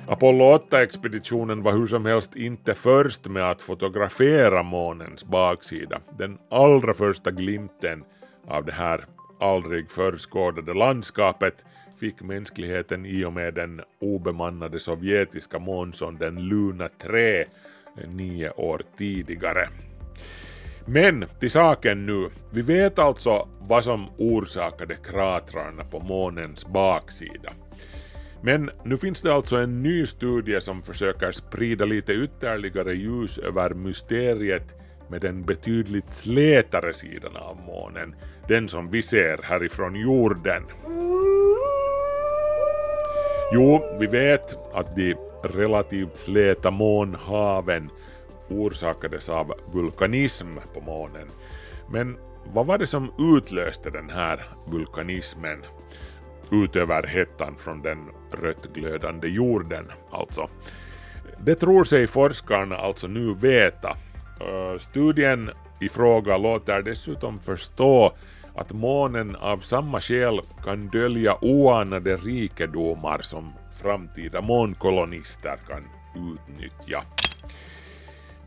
Apollo 0.09 0.57
8-expeditionen 0.57 1.63
var 1.63 1.71
hur 1.71 1.87
som 1.87 2.05
helst 2.05 2.35
inte 2.35 2.73
först 2.73 3.27
med 3.27 3.51
att 3.51 3.61
fotografera 3.61 4.63
månens 4.63 5.25
baksida. 5.25 5.99
Den 6.17 6.37
allra 6.51 6.93
första 6.93 7.31
glimten 7.31 8.03
av 8.47 8.65
det 8.65 8.71
här 8.71 9.05
aldrig 9.39 9.89
förskådade 9.89 10.73
landskapet 10.73 11.65
fick 11.99 12.21
mänskligheten 12.21 13.05
i 13.05 13.25
och 13.25 13.33
med 13.33 13.53
den 13.53 13.81
obemannade 14.01 14.79
sovjetiska 14.79 15.59
månsonden 15.59 16.35
Luna 16.47 16.89
3 17.01 17.39
eh, 17.41 17.45
nio 18.07 18.49
år 18.49 18.81
tidigare. 18.97 19.69
Men 20.85 21.25
till 21.39 21.51
saken 21.51 22.05
nu. 22.05 22.29
Vi 22.51 22.61
vet 22.61 22.99
alltså 22.99 23.47
vad 23.59 23.83
som 23.83 24.09
orsakade 24.17 24.95
kratrarna 24.95 25.83
på 25.83 25.99
månens 25.99 26.65
baksida. 26.65 27.53
Men 28.41 28.70
nu 28.84 28.98
finns 28.98 29.22
det 29.22 29.34
alltså 29.34 29.56
en 29.56 29.84
ny 29.84 30.06
studie 30.06 30.62
som 30.62 30.82
försöker 30.82 31.32
sprida 31.32 31.86
lite 31.86 32.13
ytterligare 32.13 32.94
ljus 32.94 33.38
över 33.38 33.74
mysteriet 33.74 34.75
med 35.10 35.22
den 35.22 35.44
betydligt 35.44 36.10
slätare 36.10 36.94
sidan 36.94 37.36
av 37.36 37.58
månen, 37.58 38.15
den 38.48 38.70
som 38.70 38.89
vi 38.89 39.01
ser 39.01 39.39
härifrån 39.44 39.96
jorden. 39.96 40.63
Jo, 43.53 43.98
vi 44.00 44.08
vet 44.08 44.74
att 44.74 44.96
de 44.96 45.15
relativt 45.44 46.17
släta 46.17 46.72
månhaven 46.72 47.89
orsakades 48.50 49.29
av 49.29 49.53
vulkanism 49.74 50.48
på 50.74 50.82
månen. 50.82 51.27
Men 51.89 52.17
vad 52.53 52.65
var 52.65 52.77
det 52.77 52.88
som 52.88 53.36
utlöste 53.38 53.89
den 53.89 54.10
här 54.10 54.46
vulkanismen? 54.67 55.63
Utöver 56.51 57.08
hettan 57.08 57.56
från 57.58 57.82
den 57.82 57.98
röttglödande 58.32 59.27
jorden 59.27 59.92
alltså. 60.12 60.50
Det 61.39 61.56
tror 61.56 61.84
sig 61.84 62.08
forskarna 62.08 62.77
alltså 62.77 63.08
nu 63.08 63.34
veta. 63.34 63.98
Eh, 64.42 64.77
studien 64.77 65.51
i 65.82 65.89
fråga 65.89 66.38
låter 66.38 66.82
dessutom 66.82 67.39
förstå 67.39 68.13
att 68.56 68.72
månen 68.72 69.36
av 69.36 69.58
samma 69.58 70.01
skäl 70.01 70.39
kan 70.63 70.88
dölja 70.88 71.38
oanade 71.42 72.18
rikedomar 72.18 73.20
som 73.22 73.54
framtida 73.82 74.42
månkolonister 74.42 75.58
kan 75.68 75.84
utnyttja. 76.16 77.04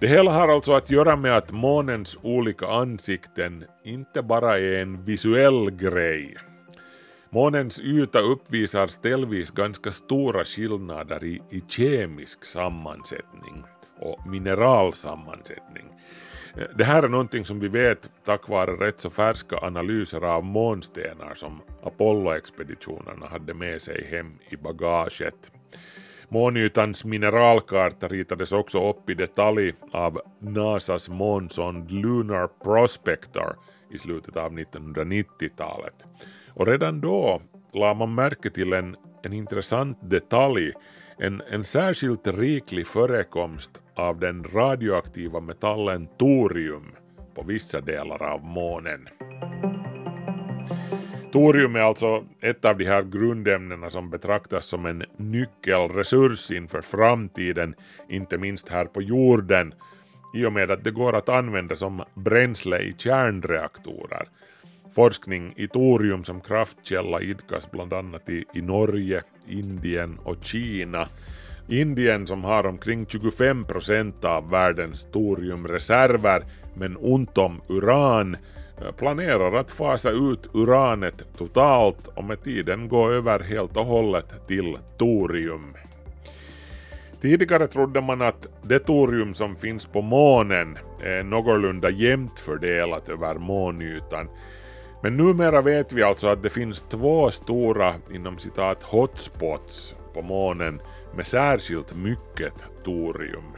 Det 0.00 0.06
hela 0.06 0.32
har 0.32 0.48
alltså 0.48 0.72
att 0.72 0.90
göra 0.90 1.16
med 1.16 1.36
att 1.36 1.52
månens 1.52 2.18
olika 2.22 2.66
ansikten 2.66 3.64
inte 3.84 4.22
bara 4.22 4.58
är 4.58 4.74
en 4.74 5.04
visuell 5.04 5.70
grej. 5.70 6.34
Månens 7.32 7.80
yta 7.80 8.20
uppvisar 8.20 8.86
ställvis 8.86 9.50
ganska 9.50 9.90
stora 9.90 10.44
skillnader 10.44 11.24
i, 11.24 11.42
i 11.50 11.60
kemisk 11.68 12.44
sammansättning 12.44 13.64
och 14.00 14.26
mineralsammansättning. 14.26 15.84
Eh, 16.56 16.64
det 16.76 16.84
här 16.84 17.02
är 17.02 17.08
någonting 17.08 17.44
som 17.44 17.60
vi 17.60 17.68
vet 17.68 18.10
tack 18.24 18.48
vare 18.48 18.70
rätt 18.70 19.00
så 19.00 19.10
färska 19.10 19.58
analyser 19.58 20.24
av 20.24 20.44
månstenar 20.44 21.34
som 21.34 21.60
Apollo-expeditionerna 21.82 23.26
hade 23.26 23.54
med 23.54 23.82
sig 23.82 24.06
hem 24.10 24.38
i 24.48 24.56
bagaget. 24.56 25.50
Månytans 26.28 27.04
mineralkarta 27.04 28.08
ritades 28.08 28.52
också 28.52 28.90
upp 28.90 29.10
i 29.10 29.14
detalj 29.14 29.74
av 29.92 30.20
NASAs 30.40 31.08
månsond 31.08 31.90
Lunar 31.90 32.48
Prospector 32.64 33.56
i 33.90 33.98
slutet 33.98 34.36
av 34.36 34.52
1990-talet. 34.52 36.06
Och 36.54 36.66
redan 36.66 37.00
då 37.00 37.42
la 37.72 37.94
man 37.94 38.14
märke 38.14 38.50
till 38.50 38.72
en, 38.72 38.96
en 39.22 39.32
intressant 39.32 39.98
detalj, 40.02 40.72
en, 41.18 41.42
en 41.50 41.64
särskilt 41.64 42.26
riklig 42.26 42.86
förekomst 42.86 43.70
av 43.94 44.18
den 44.20 44.44
radioaktiva 44.44 45.40
metallen 45.40 46.08
torium 46.18 46.92
på 47.34 47.42
vissa 47.42 47.80
delar 47.80 48.22
av 48.22 48.44
månen. 48.44 49.08
Torium 51.32 51.76
är 51.76 51.80
alltså 51.80 52.24
ett 52.40 52.64
av 52.64 52.78
de 52.78 52.84
här 52.84 53.02
grundämnena 53.02 53.90
som 53.90 54.10
betraktas 54.10 54.66
som 54.66 54.86
en 54.86 55.04
nyckelresurs 55.16 56.50
inför 56.50 56.82
framtiden, 56.82 57.74
inte 58.08 58.38
minst 58.38 58.68
här 58.68 58.84
på 58.84 59.02
jorden, 59.02 59.74
i 60.34 60.46
och 60.46 60.52
med 60.52 60.70
att 60.70 60.84
det 60.84 60.90
går 60.90 61.16
att 61.16 61.28
använda 61.28 61.76
som 61.76 62.02
bränsle 62.14 62.78
i 62.78 62.92
kärnreaktorer. 62.98 64.28
Forskning 64.92 65.52
i 65.56 65.68
torium 65.68 66.24
som 66.24 66.40
kraftkälla 66.40 67.20
idkas 67.20 67.70
bland 67.70 67.92
annat 67.92 68.28
i, 68.28 68.44
i 68.54 68.62
Norge, 68.62 69.22
Indien 69.48 70.18
och 70.24 70.36
Kina. 70.44 71.06
Indien 71.68 72.26
som 72.26 72.44
har 72.44 72.66
omkring 72.66 73.06
25 73.06 73.64
procent 73.64 74.24
av 74.24 74.50
världens 74.50 75.06
toriumreserver 75.12 76.44
men 76.74 76.96
ont 76.96 77.38
om 77.38 77.60
uran 77.68 78.36
eh, 78.80 78.92
planerar 78.92 79.52
att 79.52 79.70
fasa 79.70 80.10
ut 80.10 80.48
uranet 80.54 81.24
totalt 81.38 82.08
och 82.14 82.24
med 82.24 82.42
tiden 82.42 82.88
gå 82.88 83.10
över 83.10 83.40
helt 83.40 83.76
och 83.76 83.86
hållet 83.86 84.46
till 84.46 84.78
torium. 84.98 85.74
Tidigare 87.20 87.66
trodde 87.66 88.00
man 88.00 88.22
att 88.22 88.48
det 88.62 88.78
torium 88.78 89.34
som 89.34 89.56
finns 89.56 89.86
på 89.86 90.02
månen 90.02 90.78
är 91.02 91.22
någorlunda 91.22 91.90
jämnt 91.90 92.38
fördelat 92.38 93.08
över 93.08 93.34
månytan. 93.34 94.28
Men 95.02 95.16
numera 95.16 95.62
vet 95.62 95.92
vi 95.92 96.02
alltså 96.02 96.26
att 96.26 96.42
det 96.42 96.50
finns 96.50 96.82
två 96.82 97.30
stora 97.30 97.94
inom 98.12 98.38
citat 98.38 98.82
hotspots 98.82 99.94
på 100.14 100.22
månen 100.22 100.80
med 101.14 101.26
särskilt 101.26 101.96
mycket 101.96 102.54
torium. 102.84 103.56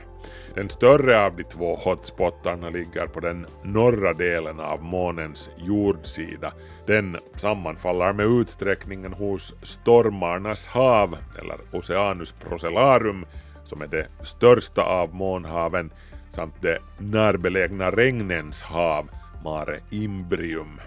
Den 0.55 0.71
större 0.71 1.27
av 1.27 1.37
de 1.37 1.45
två 1.45 1.77
hotspottarna 1.77 2.71
ligger 2.71 3.07
på 3.07 3.21
den 3.21 3.47
norra 3.63 4.13
delen 4.13 4.61
av 4.61 4.83
månens 4.83 5.51
jordsida. 5.57 6.53
Den 6.87 7.17
sammanfaller 7.37 8.13
med 8.13 8.27
utsträckningen 8.27 9.13
hos 9.13 9.55
Stormarnas 9.63 10.67
hav, 10.67 11.17
eller 11.39 11.59
Oceanus 11.73 12.33
procellarum, 12.33 13.27
som 13.65 13.83
är 13.83 13.87
det 13.87 14.07
största 14.23 14.83
av 14.83 15.15
månhaven, 15.15 15.91
samt 16.31 16.63
det 16.63 16.79
närbelägna 16.99 17.91
regnens 17.91 18.63
hav, 18.63 19.09
Mare 19.45 19.81
Imbrium. 19.91 20.81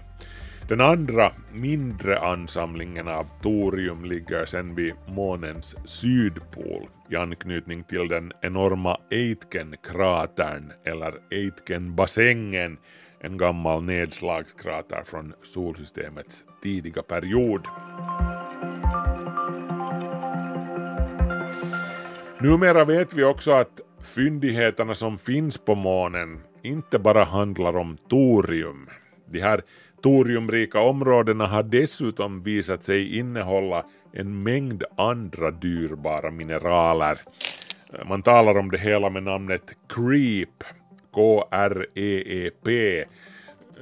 Den 0.68 0.80
andra, 0.80 1.32
mindre 1.52 2.18
ansamlingen 2.18 3.08
av 3.08 3.26
torium 3.42 4.04
ligger 4.04 4.46
sen 4.46 4.74
vid 4.74 4.94
månens 5.08 5.76
sydpol 5.84 6.88
i 7.10 7.16
anknytning 7.16 7.84
till 7.84 8.08
den 8.08 8.32
enorma 8.42 8.96
Aitken-kratern 9.10 10.72
eller 10.84 11.14
Aitken-bassängen, 11.30 12.78
en 13.20 13.36
gammal 13.36 13.82
nedslagskrater 13.82 15.02
från 15.04 15.32
solsystemets 15.42 16.44
tidiga 16.62 17.02
period. 17.02 17.60
Numera 22.40 22.84
vet 22.84 23.14
vi 23.14 23.24
också 23.24 23.52
att 23.52 23.80
fyndigheterna 24.00 24.94
som 24.94 25.18
finns 25.18 25.58
på 25.58 25.74
månen 25.74 26.40
inte 26.62 26.98
bara 26.98 27.24
handlar 27.24 27.76
om 27.76 27.96
torium. 28.08 28.88
De 29.30 29.40
här 29.40 29.62
toriumrika 30.06 30.80
områdena 30.80 31.46
har 31.46 31.62
dessutom 31.62 32.42
visat 32.42 32.84
sig 32.84 33.18
innehålla 33.18 33.84
en 34.12 34.42
mängd 34.42 34.84
andra 34.96 35.50
dyrbara 35.50 36.30
mineraler. 36.30 37.18
Man 38.08 38.22
talar 38.22 38.58
om 38.58 38.70
det 38.70 38.78
hela 38.78 39.10
med 39.10 39.22
namnet 39.22 39.62
CREEP, 39.88 40.64
K-R-E-E-P. 41.10 43.04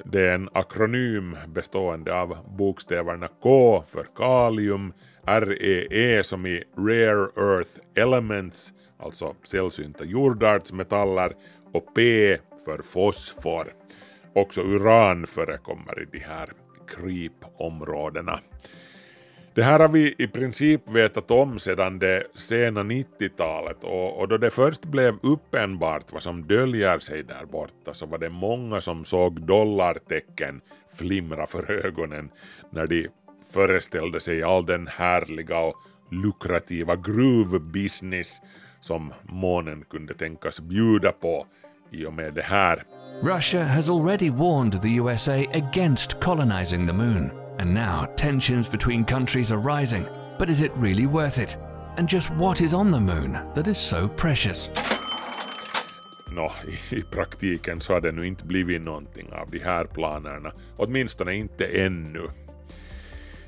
Det 0.04 0.20
är 0.20 0.34
en 0.34 0.48
akronym 0.52 1.36
bestående 1.48 2.20
av 2.20 2.36
bokstäverna 2.58 3.28
K 3.42 3.84
för 3.88 4.06
kalium, 4.16 4.92
REE 5.26 6.24
som 6.24 6.46
i 6.46 6.62
Rare 6.78 7.28
Earth 7.36 7.80
Elements, 7.94 8.72
alltså 8.98 9.34
sällsynta 9.42 10.04
jordartsmetaller, 10.04 11.32
och 11.72 11.94
P 11.94 12.38
för 12.64 12.82
fosfor. 12.82 13.83
Också 14.34 14.62
uran 14.62 15.26
förekommer 15.26 16.02
i 16.02 16.06
de 16.12 16.18
här 16.18 16.48
krypområdena. 16.86 18.40
Det 19.54 19.62
här 19.62 19.80
har 19.80 19.88
vi 19.88 20.14
i 20.18 20.28
princip 20.28 20.90
vetat 20.90 21.30
om 21.30 21.58
sedan 21.58 21.98
det 21.98 22.24
sena 22.34 22.82
90-talet 22.82 23.84
och, 23.84 24.18
och 24.20 24.28
då 24.28 24.36
det 24.36 24.50
först 24.50 24.84
blev 24.84 25.18
uppenbart 25.22 26.12
vad 26.12 26.22
som 26.22 26.46
döljer 26.46 26.98
sig 26.98 27.22
där 27.22 27.44
borta 27.44 27.94
så 27.94 28.06
var 28.06 28.18
det 28.18 28.30
många 28.30 28.80
som 28.80 29.04
såg 29.04 29.40
dollartecken 29.40 30.60
flimra 30.98 31.46
för 31.46 31.70
ögonen 31.86 32.30
när 32.70 32.86
de 32.86 33.08
föreställde 33.52 34.20
sig 34.20 34.42
all 34.42 34.66
den 34.66 34.86
härliga 34.86 35.58
och 35.58 35.76
lukrativa 36.10 36.96
gruvbusiness 36.96 38.40
som 38.80 39.12
månen 39.22 39.84
kunde 39.90 40.14
tänkas 40.14 40.60
bjuda 40.60 41.12
på 41.12 41.46
i 41.90 42.06
och 42.06 42.12
med 42.12 42.34
det 42.34 42.42
här. 42.42 42.84
Russia 43.22 43.64
has 43.64 43.88
already 43.88 44.28
warned 44.28 44.74
the 44.74 44.90
USA 44.90 45.46
against 45.52 46.20
colonizing 46.20 46.84
the 46.84 46.92
moon, 46.92 47.32
and 47.58 47.72
now 47.72 48.06
tensions 48.16 48.68
between 48.68 49.04
countries 49.04 49.52
are 49.52 49.58
rising. 49.58 50.04
But 50.38 50.50
is 50.50 50.60
it 50.60 50.72
really 50.76 51.06
worth 51.06 51.38
it? 51.38 51.56
And 51.96 52.08
just 52.08 52.30
what 52.30 52.60
is 52.60 52.74
on 52.74 52.90
the 52.90 53.00
moon 53.00 53.38
that 53.54 53.66
is 53.66 53.78
so 53.78 54.08
precious? 54.08 54.70
Nå, 56.30 56.52
i, 56.68 56.96
i 56.96 57.02
praktiken 57.02 57.80
så 57.80 57.92
har 57.92 58.00
det 58.00 58.12
nu 58.12 58.26
inte 58.26 58.44
blivit 58.44 58.82
någonting 58.82 59.32
av 59.32 59.50
de 59.50 59.58
här 59.58 59.84
planerna, 59.84 60.52
åtminstone 60.76 61.34
inte 61.34 61.66
ännu. 61.66 62.28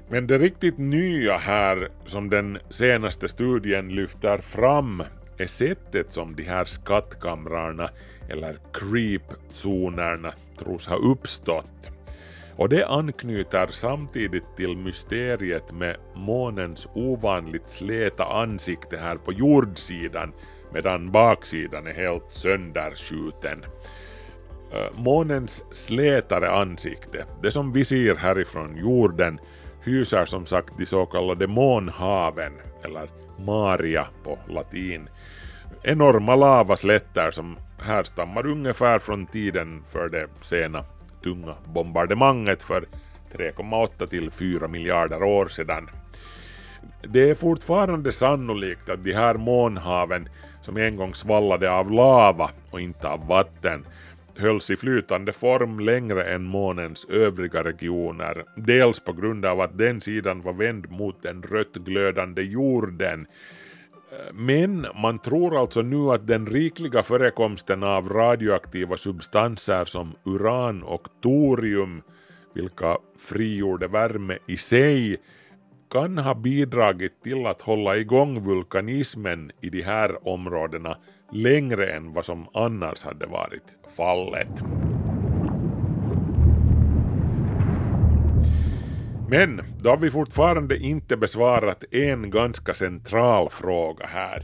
Men 0.08 0.26
det 0.26 0.38
riktigt 0.38 0.78
nya 0.78 1.36
här 1.36 1.88
som 2.04 2.30
den 2.30 2.58
senaste 2.70 3.28
studien 3.28 3.88
lyfter 3.88 4.38
fram 4.38 5.02
är 5.38 5.46
sättet 5.46 6.12
som 6.12 6.36
de 6.36 6.42
här 6.42 6.64
skattkamrarna 6.64 7.90
eller 8.28 8.58
creep-zonerna 8.72 10.32
tros 10.58 10.86
ha 10.86 10.96
uppstått. 10.96 11.90
Och 12.56 12.68
det 12.68 12.86
anknyter 12.86 13.66
samtidigt 13.70 14.56
till 14.56 14.76
mysteriet 14.76 15.72
med 15.72 15.96
månens 16.14 16.88
ovanligt 16.94 17.68
släta 17.68 18.24
ansikte 18.24 18.96
här 18.96 19.16
på 19.16 19.32
jordsidan 19.32 20.32
medan 20.72 21.10
baksidan 21.10 21.86
är 21.86 21.92
helt 21.92 22.32
sönderskjuten. 22.32 23.64
Månens 24.92 25.64
slätare 25.70 26.50
ansikte, 26.50 27.24
det 27.42 27.50
som 27.50 27.72
vi 27.72 27.84
ser 27.84 28.14
härifrån 28.14 28.76
jorden, 28.76 29.38
hyser 29.84 30.24
som 30.24 30.46
sagt 30.46 30.78
de 30.78 30.86
så 30.86 31.06
kallade 31.06 31.46
månhaven, 31.46 32.52
eller 32.84 33.08
Maria 33.38 34.06
på 34.24 34.38
latin. 34.48 35.08
Enorma 35.82 36.36
lavaslätter 36.36 37.30
som 37.30 37.56
härstammar 37.78 38.46
ungefär 38.46 38.98
från 38.98 39.26
tiden 39.26 39.82
för 39.92 40.08
det 40.08 40.28
sena 40.40 40.84
tunga 41.22 41.54
bombardemanget 41.64 42.62
för 42.62 42.84
3,8 43.32 44.06
till 44.06 44.30
4 44.30 44.68
miljarder 44.68 45.22
år 45.22 45.48
sedan. 45.48 45.90
Det 47.02 47.30
är 47.30 47.34
fortfarande 47.34 48.12
sannolikt 48.12 48.88
att 48.88 49.04
de 49.04 49.12
här 49.12 49.34
månhaven 49.34 50.28
som 50.62 50.76
en 50.76 50.96
gång 50.96 51.14
svallade 51.14 51.70
av 51.70 51.90
lava 51.90 52.50
och 52.70 52.80
inte 52.80 53.08
av 53.08 53.26
vatten 53.26 53.86
hölls 54.36 54.70
i 54.70 54.76
flytande 54.76 55.32
form 55.32 55.80
längre 55.80 56.24
än 56.24 56.44
månens 56.44 57.04
övriga 57.04 57.64
regioner, 57.64 58.44
dels 58.56 59.00
på 59.00 59.12
grund 59.12 59.44
av 59.44 59.60
att 59.60 59.78
den 59.78 60.00
sidan 60.00 60.42
var 60.42 60.52
vänd 60.52 60.90
mot 60.90 61.22
den 61.22 61.42
röttglödande 61.42 62.42
jorden. 62.42 63.26
Men 64.32 64.86
man 65.02 65.18
tror 65.18 65.60
alltså 65.60 65.82
nu 65.82 66.10
att 66.10 66.26
den 66.26 66.46
rikliga 66.46 67.02
förekomsten 67.02 67.82
av 67.82 68.08
radioaktiva 68.08 68.96
substanser 68.96 69.84
som 69.84 70.14
uran 70.24 70.82
och 70.82 71.08
torium, 71.22 72.02
vilka 72.54 72.98
frigjorde 73.18 73.88
värme 73.88 74.38
i 74.46 74.56
sig, 74.56 75.16
kan 75.90 76.18
ha 76.18 76.34
bidragit 76.34 77.22
till 77.22 77.46
att 77.46 77.62
hålla 77.62 77.96
igång 77.96 78.44
vulkanismen 78.44 79.52
i 79.60 79.70
de 79.70 79.82
här 79.82 80.28
områdena 80.28 80.96
längre 81.32 81.92
än 81.92 82.12
vad 82.12 82.24
som 82.24 82.46
annars 82.54 83.04
hade 83.04 83.26
varit 83.26 83.76
fallet. 83.96 84.62
Men 89.28 89.62
då 89.80 89.90
har 89.90 89.96
vi 89.96 90.10
fortfarande 90.10 90.78
inte 90.78 91.16
besvarat 91.16 91.84
en 91.90 92.30
ganska 92.30 92.74
central 92.74 93.50
fråga 93.50 94.06
här. 94.06 94.42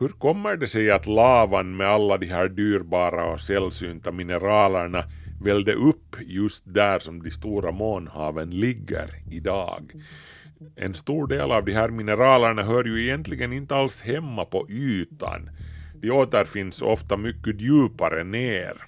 Hur 0.00 0.08
kommer 0.08 0.56
det 0.56 0.66
sig 0.66 0.90
att 0.90 1.06
lavan 1.06 1.76
med 1.76 1.86
alla 1.86 2.18
de 2.18 2.26
här 2.26 2.48
dyrbara 2.48 3.32
och 3.32 3.40
sällsynta 3.40 4.12
mineralerna 4.12 5.04
välde 5.42 5.72
upp 5.72 6.16
just 6.20 6.62
där 6.66 6.98
som 6.98 7.22
de 7.22 7.30
stora 7.30 7.72
månhaven 7.72 8.50
ligger 8.50 9.10
idag? 9.30 9.92
En 10.76 10.94
stor 10.94 11.26
del 11.26 11.52
av 11.52 11.64
de 11.64 11.72
här 11.72 11.88
mineralerna 11.88 12.62
hör 12.62 12.84
ju 12.84 13.04
egentligen 13.04 13.52
inte 13.52 13.74
alls 13.74 14.02
hemma 14.02 14.44
på 14.44 14.66
ytan. 14.70 15.50
De 16.00 16.10
återfinns 16.10 16.82
ofta 16.82 17.16
mycket 17.16 17.60
djupare 17.60 18.24
ner. 18.24 18.86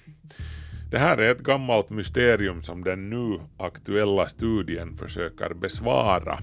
Det 0.91 0.97
här 0.97 1.17
är 1.17 1.31
ett 1.31 1.43
gammalt 1.43 1.89
mysterium 1.89 2.61
som 2.61 2.83
den 2.83 3.09
nu 3.09 3.39
aktuella 3.57 4.27
studien 4.27 4.97
försöker 4.97 5.53
besvara. 5.53 6.39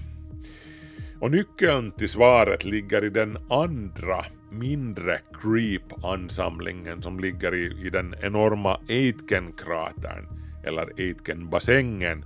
Och 1.19 1.31
nyckeln 1.31 1.91
till 1.91 2.09
svaret 2.09 2.65
ligger 2.65 3.03
i 3.03 3.09
den 3.09 3.37
andra, 3.49 4.25
mindre 4.51 5.19
creep-ansamlingen 5.41 7.01
som 7.01 7.19
ligger 7.19 7.55
i, 7.55 7.87
i 7.87 7.89
den 7.89 8.15
enorma 8.21 8.79
Aitken-kratern, 8.89 10.27
eller 10.63 10.87
Aitken-bassängen, 10.97 12.25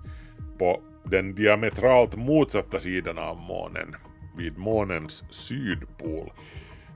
på 0.57 0.81
den 1.03 1.35
diametralt 1.35 2.15
motsatta 2.15 2.79
sidan 2.79 3.17
av 3.17 3.37
månen, 3.37 3.95
vid 4.37 4.57
månens 4.57 5.23
sydpol. 5.29 6.31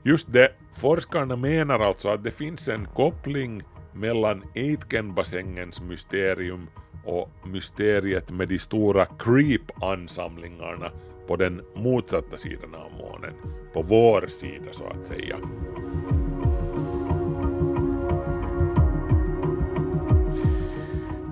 Just 0.06 0.32
det, 0.32 0.52
forskarna 0.72 1.36
menar 1.36 1.80
alltså 1.80 2.08
att 2.08 2.24
det 2.24 2.30
finns 2.30 2.68
en 2.68 2.88
koppling 2.94 3.62
mellan 3.92 4.44
Aitkenbassängens 4.56 5.80
mysterium 5.80 6.66
och 7.04 7.30
mysteriet 7.46 8.30
med 8.30 8.48
de 8.48 8.58
stora 8.58 9.06
creep-ansamlingarna 9.06 10.90
på 11.26 11.36
den 11.36 11.62
motsatta 11.74 12.36
sidan 12.36 12.74
av 12.74 12.92
månen, 12.98 13.32
på 13.72 13.82
vår 13.82 14.26
sida 14.26 14.72
så 14.72 14.86
att 14.86 15.06
säga. 15.06 15.36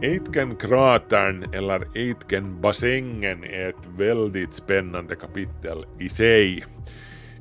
Aitken-kratern 0.02 1.54
eller 1.54 1.87
Aitken-bassängen 1.94 3.44
är 3.44 3.68
ett 3.68 3.87
väldigt 3.98 4.54
spännande 4.54 5.16
kapitel 5.16 5.87
i 5.98 6.08
sig. 6.08 6.64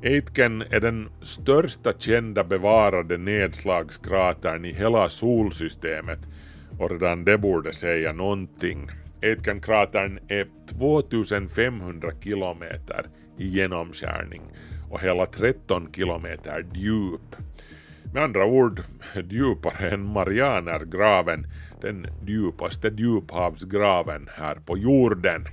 Aitken 0.04 0.62
är 0.70 0.80
den 0.80 1.08
största 1.22 1.92
kända 1.98 2.44
bevarade 2.44 3.18
nedslagskratern 3.18 4.64
i 4.64 4.72
hela 4.72 5.08
solsystemet 5.08 6.18
och 6.78 6.90
redan 6.90 7.24
det 7.24 7.38
borde 7.38 7.72
säga 7.72 8.12
någonting. 8.12 8.90
Aitken-kratern 9.22 10.18
är 10.28 10.46
2500 10.78 12.10
kilometer 12.20 13.06
i 13.38 13.46
genomskärning 13.46 14.42
och 14.90 15.00
hela 15.00 15.26
13 15.26 15.88
kilometer 15.92 16.66
djup. 16.74 17.36
Med 18.14 18.22
andra 18.22 18.46
ord 18.46 18.82
djupare 19.30 19.90
än 19.90 20.04
Marianergraven, 20.04 21.46
den 21.80 22.06
djupaste 22.26 22.92
djuphavsgraven 22.96 24.28
här 24.34 24.54
på 24.54 24.78
jorden. 24.78 25.48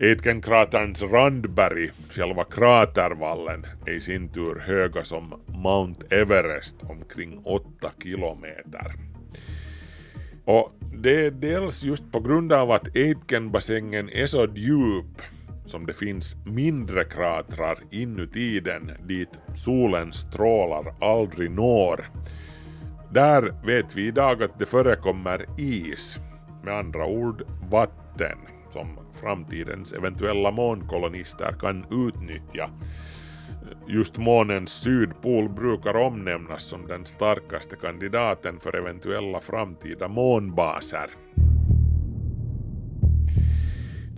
Aitkenkraterns 0.00 1.02
randberg, 1.02 1.90
själva 2.10 2.44
kratervallen, 2.44 3.66
är 3.86 3.92
i 3.92 4.00
sin 4.00 4.28
tur 4.28 4.58
höga 4.58 5.04
som 5.04 5.34
Mount 5.46 6.16
Everest, 6.16 6.76
omkring 6.82 7.40
8 7.44 7.90
kilometer. 8.02 8.94
Och 10.44 10.72
det 10.94 11.26
är 11.26 11.30
dels 11.30 11.82
just 11.82 12.12
på 12.12 12.20
grund 12.20 12.52
av 12.52 12.70
att 12.70 12.96
Aitkenbassängen 12.96 14.10
är 14.10 14.26
så 14.26 14.48
djup 14.54 15.22
som 15.66 15.86
det 15.86 15.92
finns 15.92 16.36
mindre 16.46 17.04
kratrar 17.04 17.78
inuti 17.90 18.60
den 18.60 18.92
dit 19.06 19.38
solens 19.54 20.16
strålar 20.16 20.94
aldrig 21.00 21.50
når. 21.50 22.10
Där 23.12 23.66
vet 23.66 23.96
vi 23.96 24.06
idag 24.06 24.42
att 24.42 24.58
det 24.58 24.66
förekommer 24.66 25.46
is, 25.56 26.18
med 26.64 26.74
andra 26.74 27.06
ord 27.06 27.42
vatten, 27.70 28.38
som 28.70 28.98
framtidens 29.20 29.92
eventuella 29.92 30.50
månkolonister 30.50 31.52
kan 31.60 31.84
utnyttja. 31.90 32.70
Just 33.88 34.16
månens 34.16 34.70
sydpol 34.70 35.48
brukar 35.48 35.96
omnämnas 35.96 36.64
som 36.64 36.86
den 36.86 37.06
starkaste 37.06 37.76
kandidaten 37.76 38.60
för 38.60 38.76
eventuella 38.76 39.40
framtida 39.40 40.08
månbaser. 40.08 41.10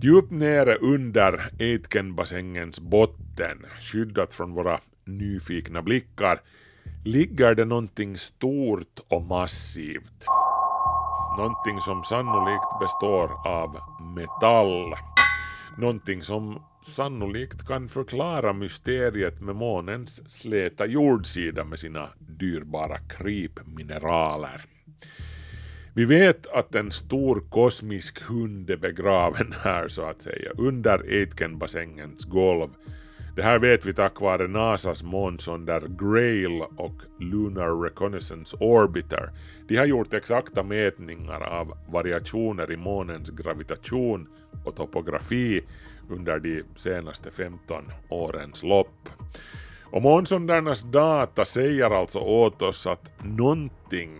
Djupt 0.01 0.31
nere 0.31 0.75
under 0.75 1.51
Aitkenbassängens 1.59 2.79
botten, 2.79 3.65
skyddat 3.79 4.33
från 4.33 4.53
våra 4.53 4.79
nyfikna 5.05 5.81
blickar, 5.81 6.41
ligger 7.05 7.55
det 7.55 7.65
någonting 7.65 8.17
stort 8.17 8.99
och 9.07 9.23
massivt. 9.23 10.25
Någonting 11.37 11.81
som 11.81 12.03
sannolikt 12.03 12.79
består 12.79 13.47
av 13.47 13.77
metall. 14.15 14.93
Någonting 15.77 16.23
som 16.23 16.61
sannolikt 16.85 17.67
kan 17.67 17.89
förklara 17.89 18.53
mysteriet 18.53 19.41
med 19.41 19.55
månens 19.55 20.29
släta 20.31 20.85
jordsida 20.85 21.63
med 21.63 21.79
sina 21.79 22.09
dyrbara 22.19 22.97
krypmineraler. 22.97 24.61
Vi 25.93 26.05
vet 26.05 26.47
att 26.47 26.75
en 26.75 26.91
stor 26.91 27.43
kosmisk 27.49 28.21
hund 28.21 28.69
är 28.69 28.77
begraven 28.77 29.53
här 29.63 29.87
så 29.87 30.01
att 30.01 30.21
säga, 30.21 30.51
under 30.57 30.99
Aitkenbassängens 30.99 32.25
golv. 32.25 32.69
Det 33.35 33.41
här 33.41 33.59
vet 33.59 33.85
vi 33.85 33.93
tack 33.93 34.21
vare 34.21 34.47
NASAs 34.47 35.03
månsonder 35.03 35.81
Grail 35.99 36.61
och 36.61 36.95
Lunar 37.19 37.81
Reconnaissance 37.83 38.57
Orbiter. 38.59 39.29
De 39.67 39.77
har 39.77 39.85
gjort 39.85 40.13
exakta 40.13 40.63
mätningar 40.63 41.41
av 41.41 41.77
variationer 41.87 42.71
i 42.71 42.77
månens 42.77 43.29
gravitation 43.29 44.27
och 44.65 44.75
topografi 44.75 45.61
under 46.09 46.39
de 46.39 46.63
senaste 46.75 47.31
15 47.31 47.83
årens 48.09 48.63
lopp. 48.63 49.09
Och 49.83 50.01
månsondernas 50.01 50.81
data 50.81 51.45
säger 51.45 51.99
alltså 51.99 52.19
åt 52.19 52.61
oss 52.61 52.87
att 52.87 53.11
någonting 53.23 54.11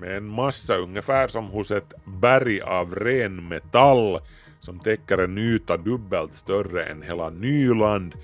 med 0.00 0.16
en 0.16 0.28
massa 0.28 0.76
ungefär 0.76 1.28
som 1.28 1.46
hos 1.46 1.70
ett 1.70 1.92
berg 2.04 2.60
av 2.60 2.94
ren 2.94 3.48
metall 3.48 4.20
som 4.60 4.80
täcker 4.80 5.18
en 5.18 5.38
yta 5.38 5.76
dubbelt 5.76 6.34
större 6.34 6.84
än 6.84 7.02
hela 7.02 7.30
Nyland 7.30 8.14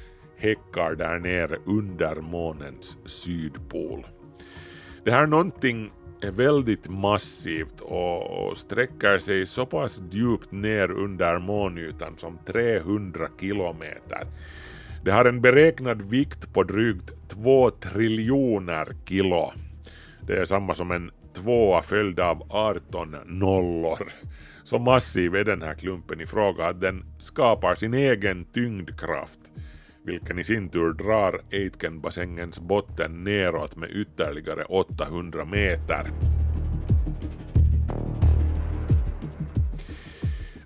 häckar 0.45 0.95
där 0.95 1.19
nere 1.19 1.57
under 1.65 2.15
månens 2.15 2.99
sydpol. 3.05 4.07
Det 5.05 5.11
här 5.11 5.27
någonting 5.27 5.93
är 6.21 6.31
väldigt 6.31 6.89
massivt 6.89 7.81
och 7.81 8.57
sträcker 8.57 9.19
sig 9.19 9.47
så 9.47 9.67
pass 9.67 10.03
djupt 10.11 10.53
ner 10.53 10.91
under 10.91 11.39
månytan 11.39 12.19
som 12.19 12.39
300 12.47 13.29
kilometer. 13.41 14.27
Det 15.05 15.11
har 15.11 15.25
en 15.25 15.41
beräknad 15.41 16.03
vikt 16.03 16.53
på 16.53 16.63
drygt 16.63 17.13
2 17.29 17.71
triljoner 17.71 18.97
kilo. 19.09 19.53
Det 20.27 20.37
är 20.37 20.45
samma 20.45 20.75
som 20.75 20.91
en 20.91 21.11
tvåa 21.35 21.83
följd 21.83 22.21
av 22.21 22.43
18 22.49 23.17
nollor. 23.27 24.13
Så 24.65 24.79
massiv 24.79 25.35
är 25.35 25.45
den 25.45 25.63
här 25.63 25.75
klumpen 25.75 26.21
i 26.21 26.27
fråga 26.27 26.67
att 26.67 26.81
den 26.81 27.05
skapar 27.19 27.75
sin 27.75 27.95
egen 27.95 28.45
tyngdkraft, 28.45 29.39
vilken 30.05 30.38
i 30.38 30.45
sin 30.45 30.69
tur 30.69 30.93
drar 30.93 31.40
Aitkenbassängens 31.53 32.61
botten 32.61 33.25
neråt 33.25 33.77
med 33.77 33.90
ytterligare 33.90 34.64
800 34.64 35.45
meter. 35.45 36.11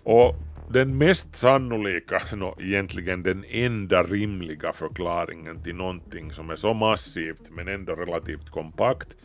Och 0.02 0.34
den 0.70 0.98
mest 0.98 1.36
sannolika, 1.36 2.20
no, 2.36 2.56
egentligen 2.60 3.22
den 3.22 3.44
enda 3.48 4.02
rimliga 4.02 4.72
förklaringen 4.72 5.62
till 5.62 5.74
någonting 5.74 6.32
som 6.32 6.50
är 6.50 6.56
så 6.56 6.74
massivt 6.74 7.50
men 7.50 7.68
ändå 7.68 7.94
relativt 7.94 8.50
kompakt 8.50 9.16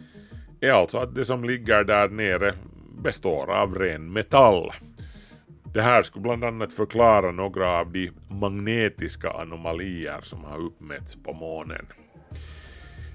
är 0.61 0.71
alltså 0.71 0.97
att 0.97 1.15
det 1.15 1.25
som 1.25 1.43
ligger 1.43 1.83
där 1.83 2.09
nere 2.09 2.53
består 3.03 3.51
av 3.51 3.75
ren 3.75 4.13
metall. 4.13 4.71
Det 5.73 5.81
här 5.81 6.03
skulle 6.03 6.23
bland 6.23 6.43
annat 6.43 6.73
förklara 6.73 7.31
några 7.31 7.79
av 7.79 7.91
de 7.91 8.11
magnetiska 8.27 9.31
anomalier 9.31 10.19
som 10.21 10.43
har 10.43 10.59
uppmätts 10.59 11.15
på 11.23 11.33
månen. 11.33 11.85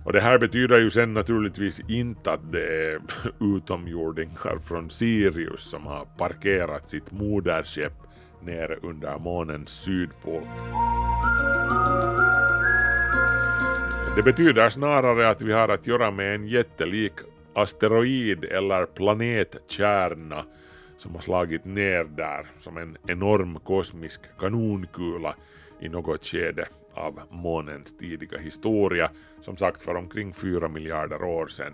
Och 0.05 0.13
det 0.13 0.21
här 0.21 0.39
betyder 0.39 0.79
ju 0.79 0.91
sen 0.91 1.15
naturligtvis 1.15 1.81
inte 1.89 2.33
att 2.33 2.53
det 2.53 2.93
är 2.93 3.01
utomjordingar 3.57 4.59
från 4.59 4.91
Sirius 4.91 5.71
som 5.71 5.87
har 5.87 6.05
parkerat 6.05 6.89
sitt 6.89 7.11
moderskepp 7.11 7.93
nere 8.43 8.77
under 8.83 9.19
månens 9.19 9.71
sydpol. 9.71 10.43
Det 14.17 14.23
betyder 14.23 14.71
snarare 14.71 15.29
att 15.29 15.43
vi 15.43 15.53
har 15.53 15.69
att 15.69 15.87
göra 15.87 16.11
med 16.11 16.35
en 16.35 16.47
jättelik 16.47 17.13
asteroid 17.55 18.45
eller 18.45 18.87
planetkärna 18.87 20.45
som 20.99 21.15
har 21.15 21.21
slagit 21.23 21.65
ner 21.65 22.05
där 22.05 22.47
som 22.59 22.77
en 22.77 22.97
enorm 23.09 23.61
kosmisk 23.61 24.21
kanonkula 24.39 25.35
i 25.81 25.89
något 25.89 26.25
skede 26.25 26.69
av 26.95 27.21
månens 27.31 27.97
tidiga 27.97 28.39
historia, 28.39 29.11
som 29.41 29.57
sagt 29.57 29.83
för 29.83 29.95
omkring 29.95 30.33
4 30.33 30.69
miljarder 30.69 31.23
år 31.23 31.47
sedan. 31.47 31.73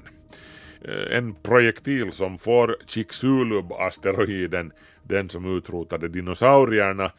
Eh, 0.80 1.16
en 1.16 1.34
projektil 1.34 2.12
som 2.12 2.38
får 2.38 2.76
Chicxulub-asteroiden, 2.87 4.72
den 5.02 5.28
som 5.28 5.56
utrotade 5.56 6.08
dinosaurierna, 6.08 7.10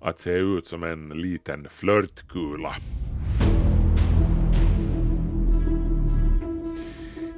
att 0.00 0.18
se 0.18 0.32
ut 0.32 0.66
som 0.66 0.82
en 0.82 1.08
liten 1.08 1.68
flörtkula. 1.68 2.74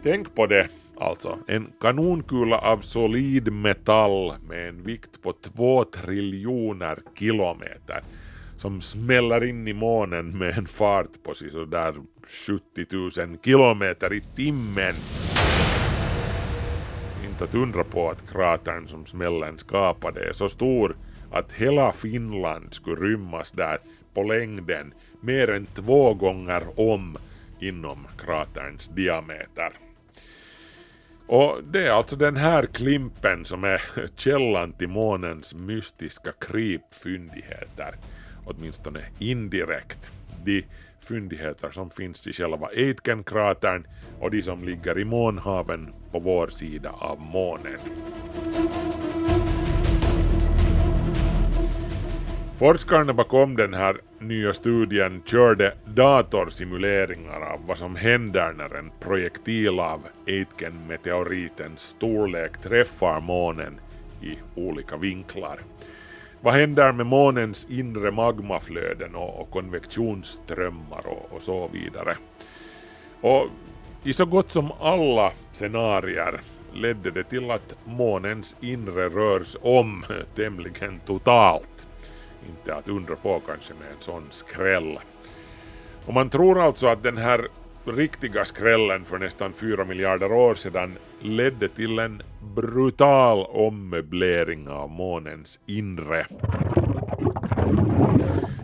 Tänk 0.02 0.34
på 0.34 0.46
det, 0.46 0.68
alltså. 0.98 1.38
En 1.46 1.72
kanonkula 1.80 2.58
av 2.58 2.80
solid 2.80 3.52
metall 3.52 4.34
med 4.48 4.68
en 4.68 4.82
vikt 4.82 5.22
på 5.22 5.32
två 5.32 5.84
triljoner 5.84 6.98
kilometer 7.18 8.02
som 8.56 8.80
smäller 8.80 9.44
in 9.44 9.68
i 9.68 9.72
månen 9.72 10.38
med 10.38 10.58
en 10.58 10.66
fart 10.66 11.22
på 11.22 11.34
sådär 11.34 11.94
70 12.46 13.20
000 13.26 13.38
kilometer 13.44 14.12
i 14.12 14.20
timmen. 14.20 14.94
Inte 17.30 17.44
att 17.44 17.54
undra 17.54 17.84
på 17.84 18.10
att 18.10 18.30
kratern 18.32 18.88
som 18.88 19.06
smällen 19.06 19.58
skapade 19.58 20.28
är 20.28 20.32
så 20.32 20.48
stor 20.48 20.96
att 21.30 21.52
hela 21.52 21.92
Finland 21.92 22.74
skulle 22.74 22.96
rymmas 22.96 23.50
där 23.50 23.78
på 24.14 24.22
längden 24.22 24.94
mer 25.20 25.50
än 25.50 25.66
två 25.66 26.14
gånger 26.14 26.62
om 26.76 27.16
inom 27.60 28.06
kraterns 28.18 28.88
diameter. 28.88 29.85
Och 31.26 31.64
det 31.64 31.86
är 31.86 31.90
alltså 31.90 32.16
den 32.16 32.36
här 32.36 32.66
klimpen 32.66 33.44
som 33.44 33.64
är 33.64 33.82
källan 34.16 34.72
till 34.72 34.88
månens 34.88 35.54
mystiska 35.54 36.32
krypfyndigheter, 36.40 37.94
åtminstone 38.44 39.00
indirekt. 39.18 40.10
De 40.44 40.64
fyndigheter 41.00 41.70
som 41.70 41.90
finns 41.90 42.26
i 42.26 42.32
själva 42.32 42.66
Aitkenkratern 42.66 43.86
och 44.20 44.30
de 44.30 44.42
som 44.42 44.64
ligger 44.64 44.98
i 44.98 45.04
månhaven 45.04 45.92
på 46.10 46.18
vår 46.18 46.48
sida 46.48 46.90
av 46.90 47.20
månen. 47.20 47.78
Forskarna 52.58 53.12
bakom 53.12 53.56
den 53.56 53.74
här 53.74 53.96
nya 54.28 54.54
studien 54.54 55.22
körde 55.26 55.74
datorsimuleringar 55.84 57.40
av 57.40 57.66
vad 57.66 57.78
som 57.78 57.96
händer 57.96 58.52
när 58.52 58.74
en 58.74 58.90
projektil 59.00 59.80
av 59.80 60.00
Aitken-meteoritens 60.26 61.78
storlek 61.78 62.58
träffar 62.58 63.20
månen 63.20 63.80
i 64.22 64.38
olika 64.54 64.96
vinklar. 64.96 65.58
Vad 66.40 66.54
händer 66.54 66.92
med 66.92 67.06
månens 67.06 67.66
inre 67.70 68.10
magmaflöden 68.10 69.14
och, 69.14 69.40
och 69.40 69.50
konvektionsströmmar 69.50 71.06
och, 71.06 71.32
och 71.32 71.42
så 71.42 71.68
vidare? 71.72 72.16
Och 73.20 73.46
i 74.04 74.12
så 74.12 74.24
gott 74.24 74.50
som 74.50 74.72
alla 74.80 75.32
scenarier 75.52 76.40
ledde 76.74 77.10
det 77.10 77.24
till 77.24 77.50
att 77.50 77.74
månens 77.84 78.56
inre 78.60 79.08
rörs 79.08 79.56
om 79.62 80.04
tämligen 80.34 81.00
totalt. 81.06 81.85
Inte 82.48 82.74
att 82.74 82.88
undra 82.88 83.16
på 83.16 83.40
kanske 83.46 83.74
med 83.74 83.88
en 83.88 84.00
sån 84.00 84.26
skräll. 84.30 84.98
Och 86.06 86.14
man 86.14 86.30
tror 86.30 86.60
alltså 86.60 86.86
att 86.86 87.02
den 87.02 87.16
här 87.16 87.48
riktiga 87.84 88.44
skrällen 88.44 89.04
för 89.04 89.18
nästan 89.18 89.52
fyra 89.52 89.84
miljarder 89.84 90.32
år 90.32 90.54
sedan 90.54 90.98
ledde 91.20 91.68
till 91.68 91.98
en 91.98 92.22
brutal 92.54 93.46
ommöblering 93.46 94.68
av 94.68 94.90
månens 94.90 95.60
inre. 95.66 96.26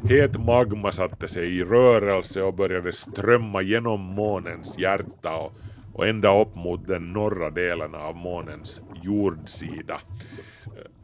Het 0.09 0.41
magma 0.41 0.93
satte 0.93 1.29
sig 1.29 1.59
i 1.59 1.65
rörelse 1.65 2.43
och 2.43 2.55
började 2.55 2.93
strömma 2.93 3.63
genom 3.63 4.01
månens 4.01 4.79
hjärta 4.79 5.37
och, 5.37 5.53
och 5.93 6.07
ända 6.07 6.41
upp 6.41 6.55
mot 6.55 6.87
den 6.87 7.13
norra 7.13 7.51
delen 7.51 7.95
av 7.95 8.17
månens 8.17 8.81
jordsida. 9.03 10.01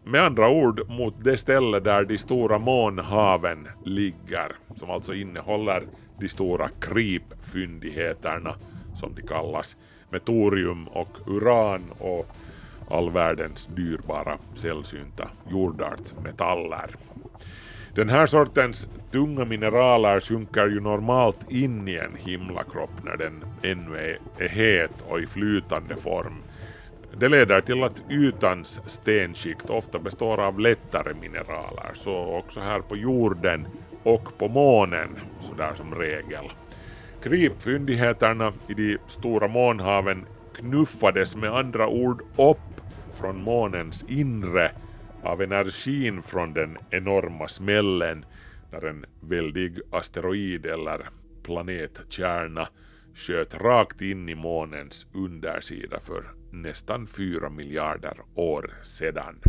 Med 0.08 0.22
andra 0.24 0.48
ord 0.48 0.90
mot 0.90 1.14
det 1.24 1.36
ställe 1.36 1.80
där 1.80 2.04
de 2.04 2.18
stora 2.18 2.58
månhaven 2.58 3.68
ligger, 3.84 4.56
som 4.74 4.90
alltså 4.90 5.14
innehåller 5.14 5.82
de 6.20 6.28
stora 6.28 6.68
krypfyndigheterna, 6.80 8.54
som 8.94 9.14
de 9.14 9.22
kallas, 9.22 9.76
med 10.10 10.24
torium 10.24 10.88
och 10.88 11.08
uran 11.26 11.82
och 11.98 12.26
all 12.90 13.10
världens 13.10 13.66
dyrbara 13.66 14.38
sällsynta 14.54 15.28
jordartsmetaller. 15.50 16.90
Den 17.94 18.08
här 18.08 18.26
sortens 18.26 18.88
tunga 19.10 19.44
mineraler 19.44 20.20
sjunker 20.20 20.66
ju 20.66 20.80
normalt 20.80 21.50
in 21.50 21.88
i 21.88 21.94
en 21.96 22.16
himlakropp 22.16 23.04
när 23.04 23.16
den 23.16 23.44
ännu 23.62 23.96
är, 23.96 24.18
är 24.38 24.48
het 24.48 25.04
och 25.08 25.20
i 25.20 25.26
flytande 25.26 25.96
form. 25.96 26.42
Det 27.16 27.28
leder 27.28 27.60
till 27.60 27.82
att 27.82 28.02
ytans 28.10 28.80
stenskikt 28.86 29.70
ofta 29.70 29.98
består 29.98 30.40
av 30.40 30.60
lättare 30.60 31.14
mineraler, 31.14 31.90
så 31.94 32.36
också 32.36 32.60
här 32.60 32.80
på 32.80 32.96
jorden 32.96 33.66
och 34.02 34.38
på 34.38 34.48
månen, 34.48 35.18
sådär 35.40 35.74
som 35.74 35.94
regel. 35.94 36.44
Krypfyndigheterna 37.22 38.52
i 38.68 38.74
de 38.74 38.98
stora 39.06 39.48
månhaven 39.48 40.26
knuffades 40.54 41.36
med 41.36 41.56
andra 41.56 41.88
ord 41.88 42.22
upp 42.36 42.80
från 43.14 43.42
månens 43.42 44.04
inre 44.08 44.72
av 45.22 45.42
energin 45.42 46.22
från 46.22 46.52
den 46.52 46.78
enorma 46.90 47.48
smällen 47.48 48.24
när 48.70 48.84
en 48.86 49.04
väldig 49.20 49.80
asteroid 49.90 50.66
eller 50.66 51.08
planetkärna 51.42 52.68
sköt 53.14 53.54
rakt 53.54 54.02
in 54.02 54.28
i 54.28 54.34
månens 54.34 55.06
undersida 55.12 56.00
för 56.00 56.37
nästan 56.62 57.06
fyra 57.06 57.50
miljarder 57.50 58.16
år 58.34 58.70
sedan. 58.82 59.40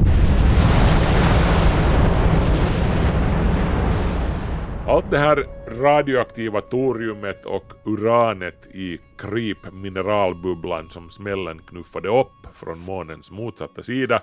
Allt 4.87 5.11
det 5.11 5.17
här 5.17 5.45
radioaktiva 5.67 6.61
toriumet 6.61 7.45
och 7.45 7.73
uranet 7.85 8.67
i 8.73 8.99
krypmineralbubblan 9.17 10.89
som 10.89 11.09
smällen 11.09 11.59
knuffade 11.59 12.09
upp 12.09 12.47
från 12.55 12.79
månens 12.79 13.31
motsatta 13.31 13.83
sida 13.83 14.21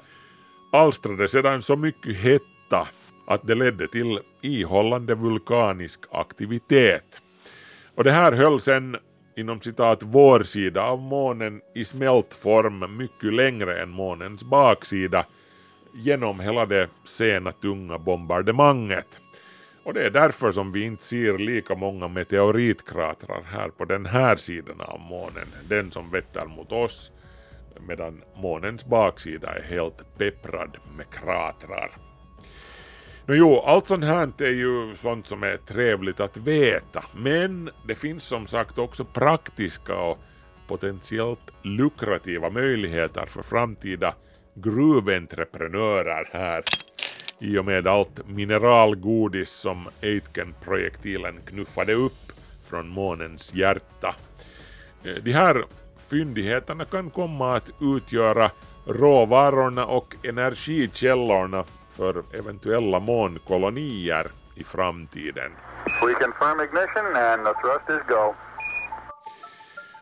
alstrade 0.72 1.29
sedan 1.29 1.62
så 1.62 1.77
mycket 1.77 2.16
hetta 2.16 2.88
att 3.27 3.46
det 3.46 3.55
ledde 3.55 3.88
till 3.88 4.18
ihållande 4.42 5.14
vulkanisk 5.14 6.01
aktivitet. 6.11 7.20
Och 7.94 8.05
det 8.05 8.12
här 8.12 8.33
höll 8.33 8.61
sedan 8.61 8.96
inom 9.37 9.61
citat 9.61 10.03
vår 10.03 10.42
sida 10.42 10.83
av 10.83 11.01
månen 11.01 11.61
i 11.75 11.85
smältform 11.85 12.96
mycket 12.96 13.35
längre 13.35 13.83
än 13.83 13.90
månens 13.90 14.44
baksida 14.44 15.27
genom 15.94 16.40
hela 16.40 16.66
det 16.66 16.88
sena 17.05 17.53
tunga 17.53 17.99
bombardemanget. 17.99 19.20
Och 19.85 19.94
det 19.94 20.07
är 20.07 20.11
därför 20.11 20.53
som 20.53 20.72
vi 20.72 20.83
inte 20.83 21.03
ser 21.03 21.38
lika 21.38 21.75
många 21.75 22.09
meteoritkratrar 22.09 23.42
här 23.42 23.68
på 23.68 23.85
den 23.85 24.07
här 24.07 24.37
sidan 24.37 24.81
av 24.81 25.01
månen, 25.01 25.46
den 25.68 25.90
som 25.90 26.11
vetter 26.11 26.46
mot 26.46 26.72
oss, 26.72 27.12
medan 27.88 28.22
månens 28.35 28.87
baksida 28.87 29.55
är 29.55 29.62
helt 29.62 30.18
pepprad 30.18 30.77
med 30.96 31.11
kratrar. 31.11 32.06
Nå 33.29 33.35
jo, 33.35 33.61
allt 33.61 33.87
sånt 33.87 34.05
här 34.05 34.43
är 34.43 34.51
ju 34.51 34.95
sånt 34.95 35.27
som 35.27 35.43
är 35.43 35.57
trevligt 35.57 36.21
att 36.21 36.37
veta, 36.37 37.05
men 37.15 37.71
det 37.87 37.95
finns 37.95 38.25
som 38.25 38.47
sagt 38.47 38.79
också 38.79 39.05
praktiska 39.05 39.95
och 39.97 40.19
potentiellt 40.69 41.53
lukrativa 41.62 42.51
möjligheter 42.51 43.27
för 43.27 43.43
framtida 43.43 44.15
gruventreprenörer 44.55 46.29
här 46.33 46.62
i 47.41 47.59
och 47.59 47.65
med 47.65 47.87
allt 47.87 48.29
mineralgodis 48.29 49.51
som 49.51 49.89
Aitken-projektilen 50.03 51.41
knuffade 51.47 51.95
upp 51.95 52.33
från 52.65 52.89
månens 52.89 53.55
hjärta. 53.55 54.15
Eh, 55.05 55.15
de 55.23 55.33
här 55.33 55.65
fyndigheterna 56.11 56.85
kan 56.85 57.11
komma 57.11 57.57
att 57.57 57.71
utgöra 57.81 58.51
råvarorna 58.87 59.87
och 59.87 60.15
energikällorna 60.23 61.65
för 61.96 62.24
eventuella 62.32 63.00
månkolonier 63.00 64.30
i 64.54 64.64
framtiden. 64.64 65.52
We 66.02 66.14
confirm 66.14 66.61
ignition 66.61 67.16
and 67.16 67.44
the 67.44 67.52
thrust 67.62 67.90
is 67.90 68.09
go. 68.09 68.35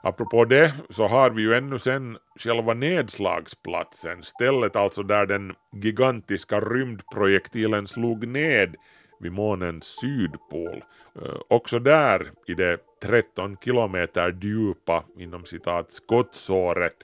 Apropå 0.03 0.45
det 0.45 0.75
så 0.91 1.09
har 1.09 1.31
vi 1.31 1.43
ju 1.43 1.55
ännu 1.55 1.79
sen 1.79 2.19
själva 2.39 2.75
nedslagsplatsen, 2.75 4.23
stället 4.23 4.77
alltså 4.77 5.03
där 5.03 5.27
den 5.27 5.55
gigantiska 5.73 6.61
rymdprojektilen 6.61 7.87
slog 7.87 8.29
ned 8.29 8.77
vid 9.21 9.33
månens 9.33 9.85
sydpol. 10.01 10.85
Eh, 11.23 11.41
också 11.49 11.79
där 11.79 12.31
i 12.47 12.55
det 12.55 12.79
13 13.03 13.57
kilometer 13.65 14.37
djupa 14.43 15.05
inom 15.19 15.45
citat 15.45 15.91
skottsåret 15.91 16.97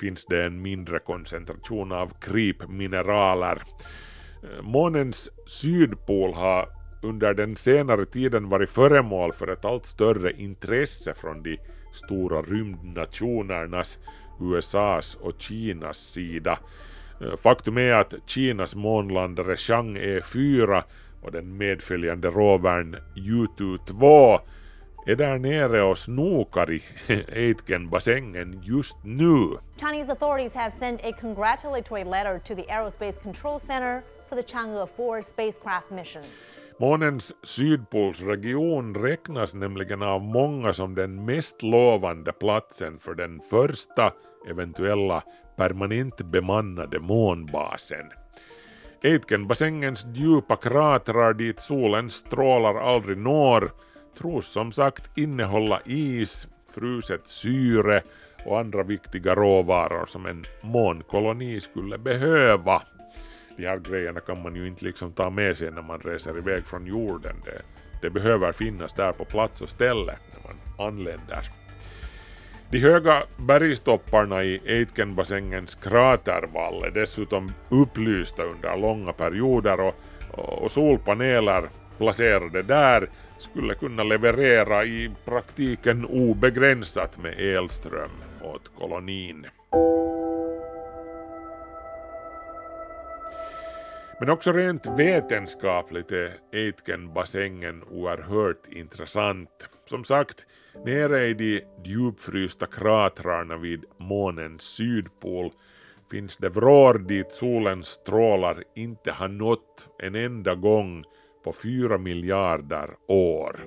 finns 0.00 0.26
det 0.26 0.44
en 0.44 0.62
mindre 0.62 0.98
koncentration 0.98 1.92
av 1.92 2.12
krypmineraler. 2.20 3.62
Månens 4.62 5.30
sydpol 5.46 6.34
har 6.34 6.68
under 7.02 7.34
den 7.34 7.56
senare 7.56 8.06
tiden 8.06 8.48
varit 8.48 8.70
föremål 8.70 9.32
för 9.32 9.48
ett 9.48 9.64
allt 9.64 9.86
större 9.86 10.32
intresse 10.32 11.14
från 11.14 11.42
de 11.42 11.58
stora 11.92 12.42
rymdnationernas, 12.42 13.98
USAs 14.40 15.14
och 15.14 15.34
Kinas 15.38 15.98
sida. 15.98 16.58
Eh, 17.20 17.36
faktum 17.36 17.78
är 17.78 17.92
att 17.92 18.14
Kinas 18.26 18.74
månlandare 18.74 19.54
Chang'e 19.54 20.22
4 20.22 20.84
och 21.22 21.32
den 21.32 21.56
medföljande 21.56 22.28
rovern 22.28 22.96
U22 23.16 24.38
är 25.06 25.16
där 25.16 25.38
nere 25.38 25.82
och 25.82 25.98
snokar 25.98 26.70
i 26.70 26.82
Aitken-bassängen 27.32 28.62
just 28.62 28.96
nu. 29.04 29.58
Chinese 29.76 30.12
authorities 30.12 30.54
have 30.54 30.70
sent 30.70 31.00
a 31.04 31.12
congratulatory 31.20 32.04
letter 32.04 32.38
to 32.38 32.54
the 32.54 32.72
Aerospace 32.72 33.20
Control 33.22 33.60
Center 33.60 34.02
for 34.32 34.42
the 34.42 34.52
Chang'e 34.52 34.86
4 34.96 35.22
spacecraft 35.22 35.90
mission. 35.90 36.22
Månens 36.78 37.34
sydpolsregion 37.42 38.94
räknas 38.94 39.54
nämligen 39.54 40.02
av 40.02 40.22
många 40.22 40.72
som 40.72 40.94
den 40.94 41.24
mest 41.24 41.62
lovande 41.62 42.32
platsen 42.32 42.98
för 42.98 43.14
den 43.14 43.40
första 43.40 44.12
eventuella 44.48 45.22
permanent 45.56 46.16
bemannade 46.16 47.00
månbasen. 47.00 48.06
Aitkenbassängens 49.04 50.06
djupa 50.14 50.56
kratrar 50.56 51.34
dit 51.34 51.60
solens 51.60 52.14
strålar 52.14 52.74
aldrig 52.74 53.18
når 53.18 53.72
tros 54.18 54.46
som 54.46 54.72
sagt 54.72 55.18
innehålla 55.18 55.80
is, 55.84 56.48
fruset 56.74 57.28
syre 57.28 58.02
och 58.46 58.60
andra 58.60 58.82
viktiga 58.82 59.34
råvaror 59.34 60.06
som 60.06 60.26
en 60.26 60.44
månkoloni 60.62 61.60
skulle 61.60 61.98
behöva. 61.98 62.82
De 63.56 63.66
här 63.66 63.78
grejerna 63.78 64.20
kan 64.20 64.42
man 64.42 64.56
ju 64.56 64.66
inte 64.66 64.84
liksom 64.84 65.12
ta 65.12 65.30
med 65.30 65.56
sig 65.56 65.70
när 65.70 65.82
man 65.82 66.00
reser 66.00 66.38
iväg 66.38 66.66
från 66.66 66.86
jorden. 66.86 67.36
Det, 67.44 67.62
det 68.00 68.10
behöver 68.10 68.52
finnas 68.52 68.92
där 68.92 69.12
på 69.12 69.24
plats 69.24 69.60
och 69.60 69.68
ställe 69.68 70.16
när 70.32 70.42
man 70.44 70.86
anländer. 70.88 71.50
De 72.70 72.78
höga 72.78 73.22
bergstopparna 73.36 74.44
i 74.44 74.60
Aitkenbassängens 74.66 75.74
kratervall 75.74 76.84
är 76.84 76.90
dessutom 76.90 77.52
upplysta 77.68 78.42
under 78.42 78.76
långa 78.76 79.12
perioder 79.12 79.80
och, 79.80 79.94
och 80.62 80.70
solpaneler 80.70 81.68
placerade 81.98 82.62
där 82.62 83.08
skulle 83.38 83.74
kunna 83.74 84.02
leverera 84.02 84.84
i 84.84 85.10
praktiken 85.24 86.06
obegränsat 86.06 87.18
med 87.18 87.34
elström 87.38 88.10
åt 88.42 88.70
kolonin. 88.78 89.46
Men 94.22 94.30
också 94.30 94.52
rent 94.52 94.86
vetenskapligt 94.86 96.12
är 96.12 96.32
Aitkenbassängen 96.52 97.82
oerhört 97.82 98.68
intressant. 98.68 99.68
Som 99.84 100.04
sagt, 100.04 100.46
nere 100.84 101.26
i 101.26 101.34
de 101.34 101.62
djupfrysta 101.84 102.66
kratrarna 102.66 103.56
vid 103.56 103.84
månens 103.98 104.62
sydpol 104.62 105.52
finns 106.10 106.36
det 106.36 106.48
vrår 106.48 106.98
dit 106.98 107.32
solens 107.32 107.86
strålar 107.86 108.64
inte 108.74 109.12
har 109.12 109.28
nått 109.28 109.88
en 109.98 110.14
enda 110.14 110.54
gång 110.54 111.04
på 111.44 111.52
fyra 111.52 111.98
miljarder 111.98 112.90
år. 113.08 113.60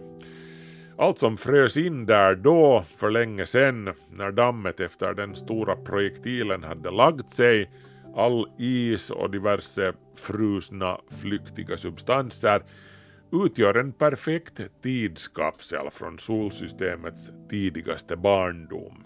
Allt 0.98 1.18
som 1.18 1.38
frös 1.38 1.78
in 1.78 2.06
där 2.06 2.36
då 2.36 2.84
för 2.98 3.12
länge 3.12 3.46
sedan 3.46 3.94
när 4.10 4.32
dammet 4.32 4.80
efter 4.80 5.14
den 5.14 5.36
stora 5.36 5.76
projektilen 5.76 6.64
hade 6.64 6.92
lagt 6.92 7.30
sig, 7.30 7.70
all 8.16 8.48
is 8.58 9.12
och 9.12 9.32
diverse 9.32 9.94
frusna 10.16 11.00
flyktiga 11.22 11.78
substanser 11.78 12.62
utgör 13.32 13.74
en 13.74 13.92
perfekt 13.94 14.62
tidskapsel 14.84 15.90
från 15.92 16.20
solsystemets 16.20 17.32
tidigaste 17.50 18.16
barndom. 18.16 19.04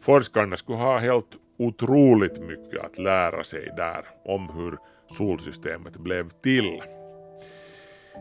Forskarna 0.00 0.56
skulle 0.56 0.78
ha 0.78 0.98
helt 0.98 1.36
otroligt 1.58 2.40
mycket 2.40 2.84
att 2.84 2.98
lära 2.98 3.44
sig 3.44 3.68
där 3.76 4.04
om 4.24 4.48
hur 4.48 4.78
solsystemet 5.16 5.96
blev 5.96 6.28
till. 6.28 6.82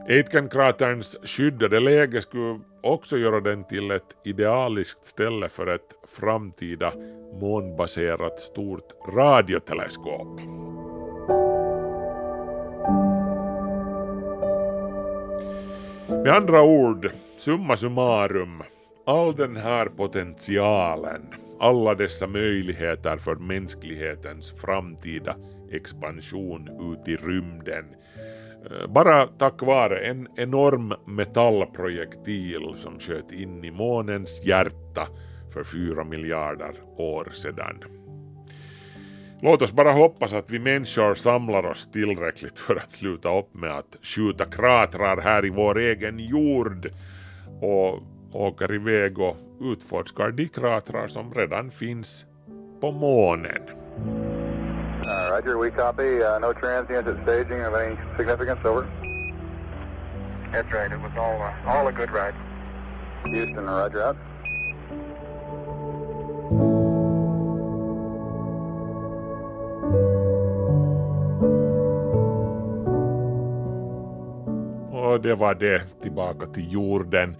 Aitkenkraterns 0.10 1.18
skyddade 1.24 1.80
läge 1.80 2.22
skulle 2.22 2.60
också 2.94 3.18
göra 3.18 3.40
den 3.40 3.64
till 3.64 3.92
ett 3.92 4.18
idealiskt 4.26 5.06
ställe 5.06 5.50
för 5.50 5.68
ett 5.68 5.96
framtida 6.08 6.94
månbaserat 7.42 8.40
stort 8.40 8.94
radioteleskop. 9.16 10.40
Med 16.10 16.36
andra 16.36 16.64
ord, 16.64 17.12
summa 17.38 17.78
summarum, 17.78 18.64
all 19.06 19.36
den 19.36 19.56
här 19.56 19.86
potentialen, 19.86 21.22
alla 21.60 21.96
dessa 21.96 22.28
möjligheter 22.28 23.18
för 23.18 23.36
mänsklighetens 23.36 24.52
framtida 24.52 25.36
expansion 25.72 26.70
ut 26.94 27.08
i 27.08 27.16
rymden 27.16 27.86
Eh, 28.72 28.88
bara 28.88 29.28
tack 29.28 29.62
vare 29.62 30.00
en 30.00 30.28
enorm 30.36 30.94
metallprojektil 31.06 32.74
som 32.76 33.00
sköt 33.00 33.32
in 33.32 33.64
i 33.64 33.72
månens 33.72 34.42
hjärta 34.46 35.08
för 35.54 35.64
fyra 35.64 36.04
miljarder 36.04 36.74
år 36.98 37.30
sedan. 37.34 37.84
Låt 39.42 39.62
oss 39.62 39.72
bara 39.72 39.92
hoppas 39.92 40.34
att 40.34 40.50
vi 40.50 40.60
människor 40.60 41.16
samlar 41.16 41.66
oss 41.66 41.92
tillräckligt 41.92 42.60
för 42.60 42.76
att 42.76 42.92
sluta 42.92 43.40
upp 43.40 43.54
med 43.54 43.78
att 43.78 43.98
skjuta 44.02 44.46
kratrar 44.46 45.22
här 45.22 45.46
i 45.46 45.50
vår 45.50 45.78
egen 45.78 46.20
jord 46.20 46.92
och 47.62 48.00
åker 48.32 48.74
iväg 48.74 49.20
och 49.20 49.38
utforskar 49.62 50.32
de 50.32 50.48
kratrar 50.48 51.08
som 51.08 51.34
redan 51.34 51.72
finns 51.72 52.26
på 52.82 52.92
månen. 52.92 53.62
Uh, 55.08 55.30
Roger, 55.32 55.58
we 55.58 55.72
copy. 55.72 56.22
Uh, 56.22 56.38
no 56.40 56.52
transients 56.52 57.08
at 57.08 57.24
staging 57.24 57.62
of 57.62 57.74
any 57.74 57.98
significance. 58.18 58.60
Over. 58.66 58.84
That's 60.52 60.72
right. 60.74 60.92
It 60.92 61.00
was 61.00 61.12
all 61.18 61.42
uh, 61.42 61.54
all 61.66 61.88
a 61.88 61.94
good 61.94 62.12
ride. 62.12 62.36
Houston, 63.26 63.66
Roger 63.66 64.04
out. 64.04 64.18
Och 74.92 75.22
det 75.22 75.36
var 75.36 75.56
det, 75.56 76.02
tillbaka 76.02 76.46
till 76.46 76.72
jorden. 76.72 77.36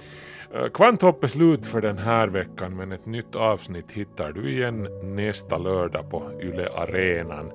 Eh, 0.54 0.68
Kvanthopp 0.68 1.24
är 1.24 1.28
slut 1.28 1.66
för 1.66 1.82
den 1.82 1.98
här 1.98 2.28
veckan 2.28 2.76
men 2.76 2.92
ett 2.92 3.06
nytt 3.06 3.36
avsnitt 3.36 3.92
hittar 3.92 4.32
du 4.32 4.52
igen 4.52 4.88
nästa 5.04 5.58
lördag 5.58 6.10
på 6.10 6.32
Yle 6.42 6.70
Arenan 6.70 7.52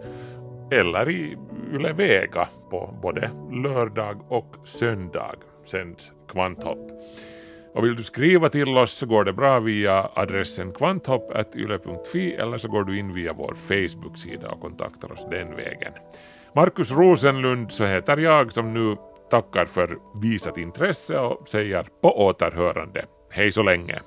eller 0.71 1.11
i 1.11 1.37
Yle 1.73 1.93
Vega 1.93 2.49
på 2.71 2.95
både 3.03 3.31
lördag 3.53 4.21
och 4.29 4.57
söndag 4.65 5.37
sänds 5.65 6.13
Kvanthopp. 6.29 6.91
Och 7.75 7.85
vill 7.85 7.97
du 7.97 8.03
skriva 8.03 8.49
till 8.49 8.79
oss 8.79 8.93
så 8.93 9.07
går 9.07 9.25
det 9.25 9.33
bra 9.33 9.61
via 9.61 10.09
adressen 10.15 10.73
kvanthopp.yle.fi 10.73 12.35
eller 12.35 12.59
så 12.59 12.69
går 12.69 12.85
du 12.85 12.99
in 12.99 13.15
via 13.15 13.33
vår 13.33 13.55
Facebook-sida 13.55 14.49
och 14.49 14.61
kontaktar 14.61 15.13
oss 15.13 15.27
den 15.31 15.57
vägen. 15.57 15.93
Markus 16.55 16.91
Rosenlund 16.91 17.73
så 17.73 17.85
heter 17.85 18.17
jag 18.17 18.53
som 18.53 18.75
nu 18.75 18.97
tackar 19.33 19.66
för 19.66 19.99
visat 20.23 20.59
intresse 20.59 21.18
och 21.18 21.49
säger 21.49 21.88
på 22.03 22.27
återhörande. 22.27 23.05
Hej 23.31 23.53
så 23.53 23.62
länge! 23.62 24.01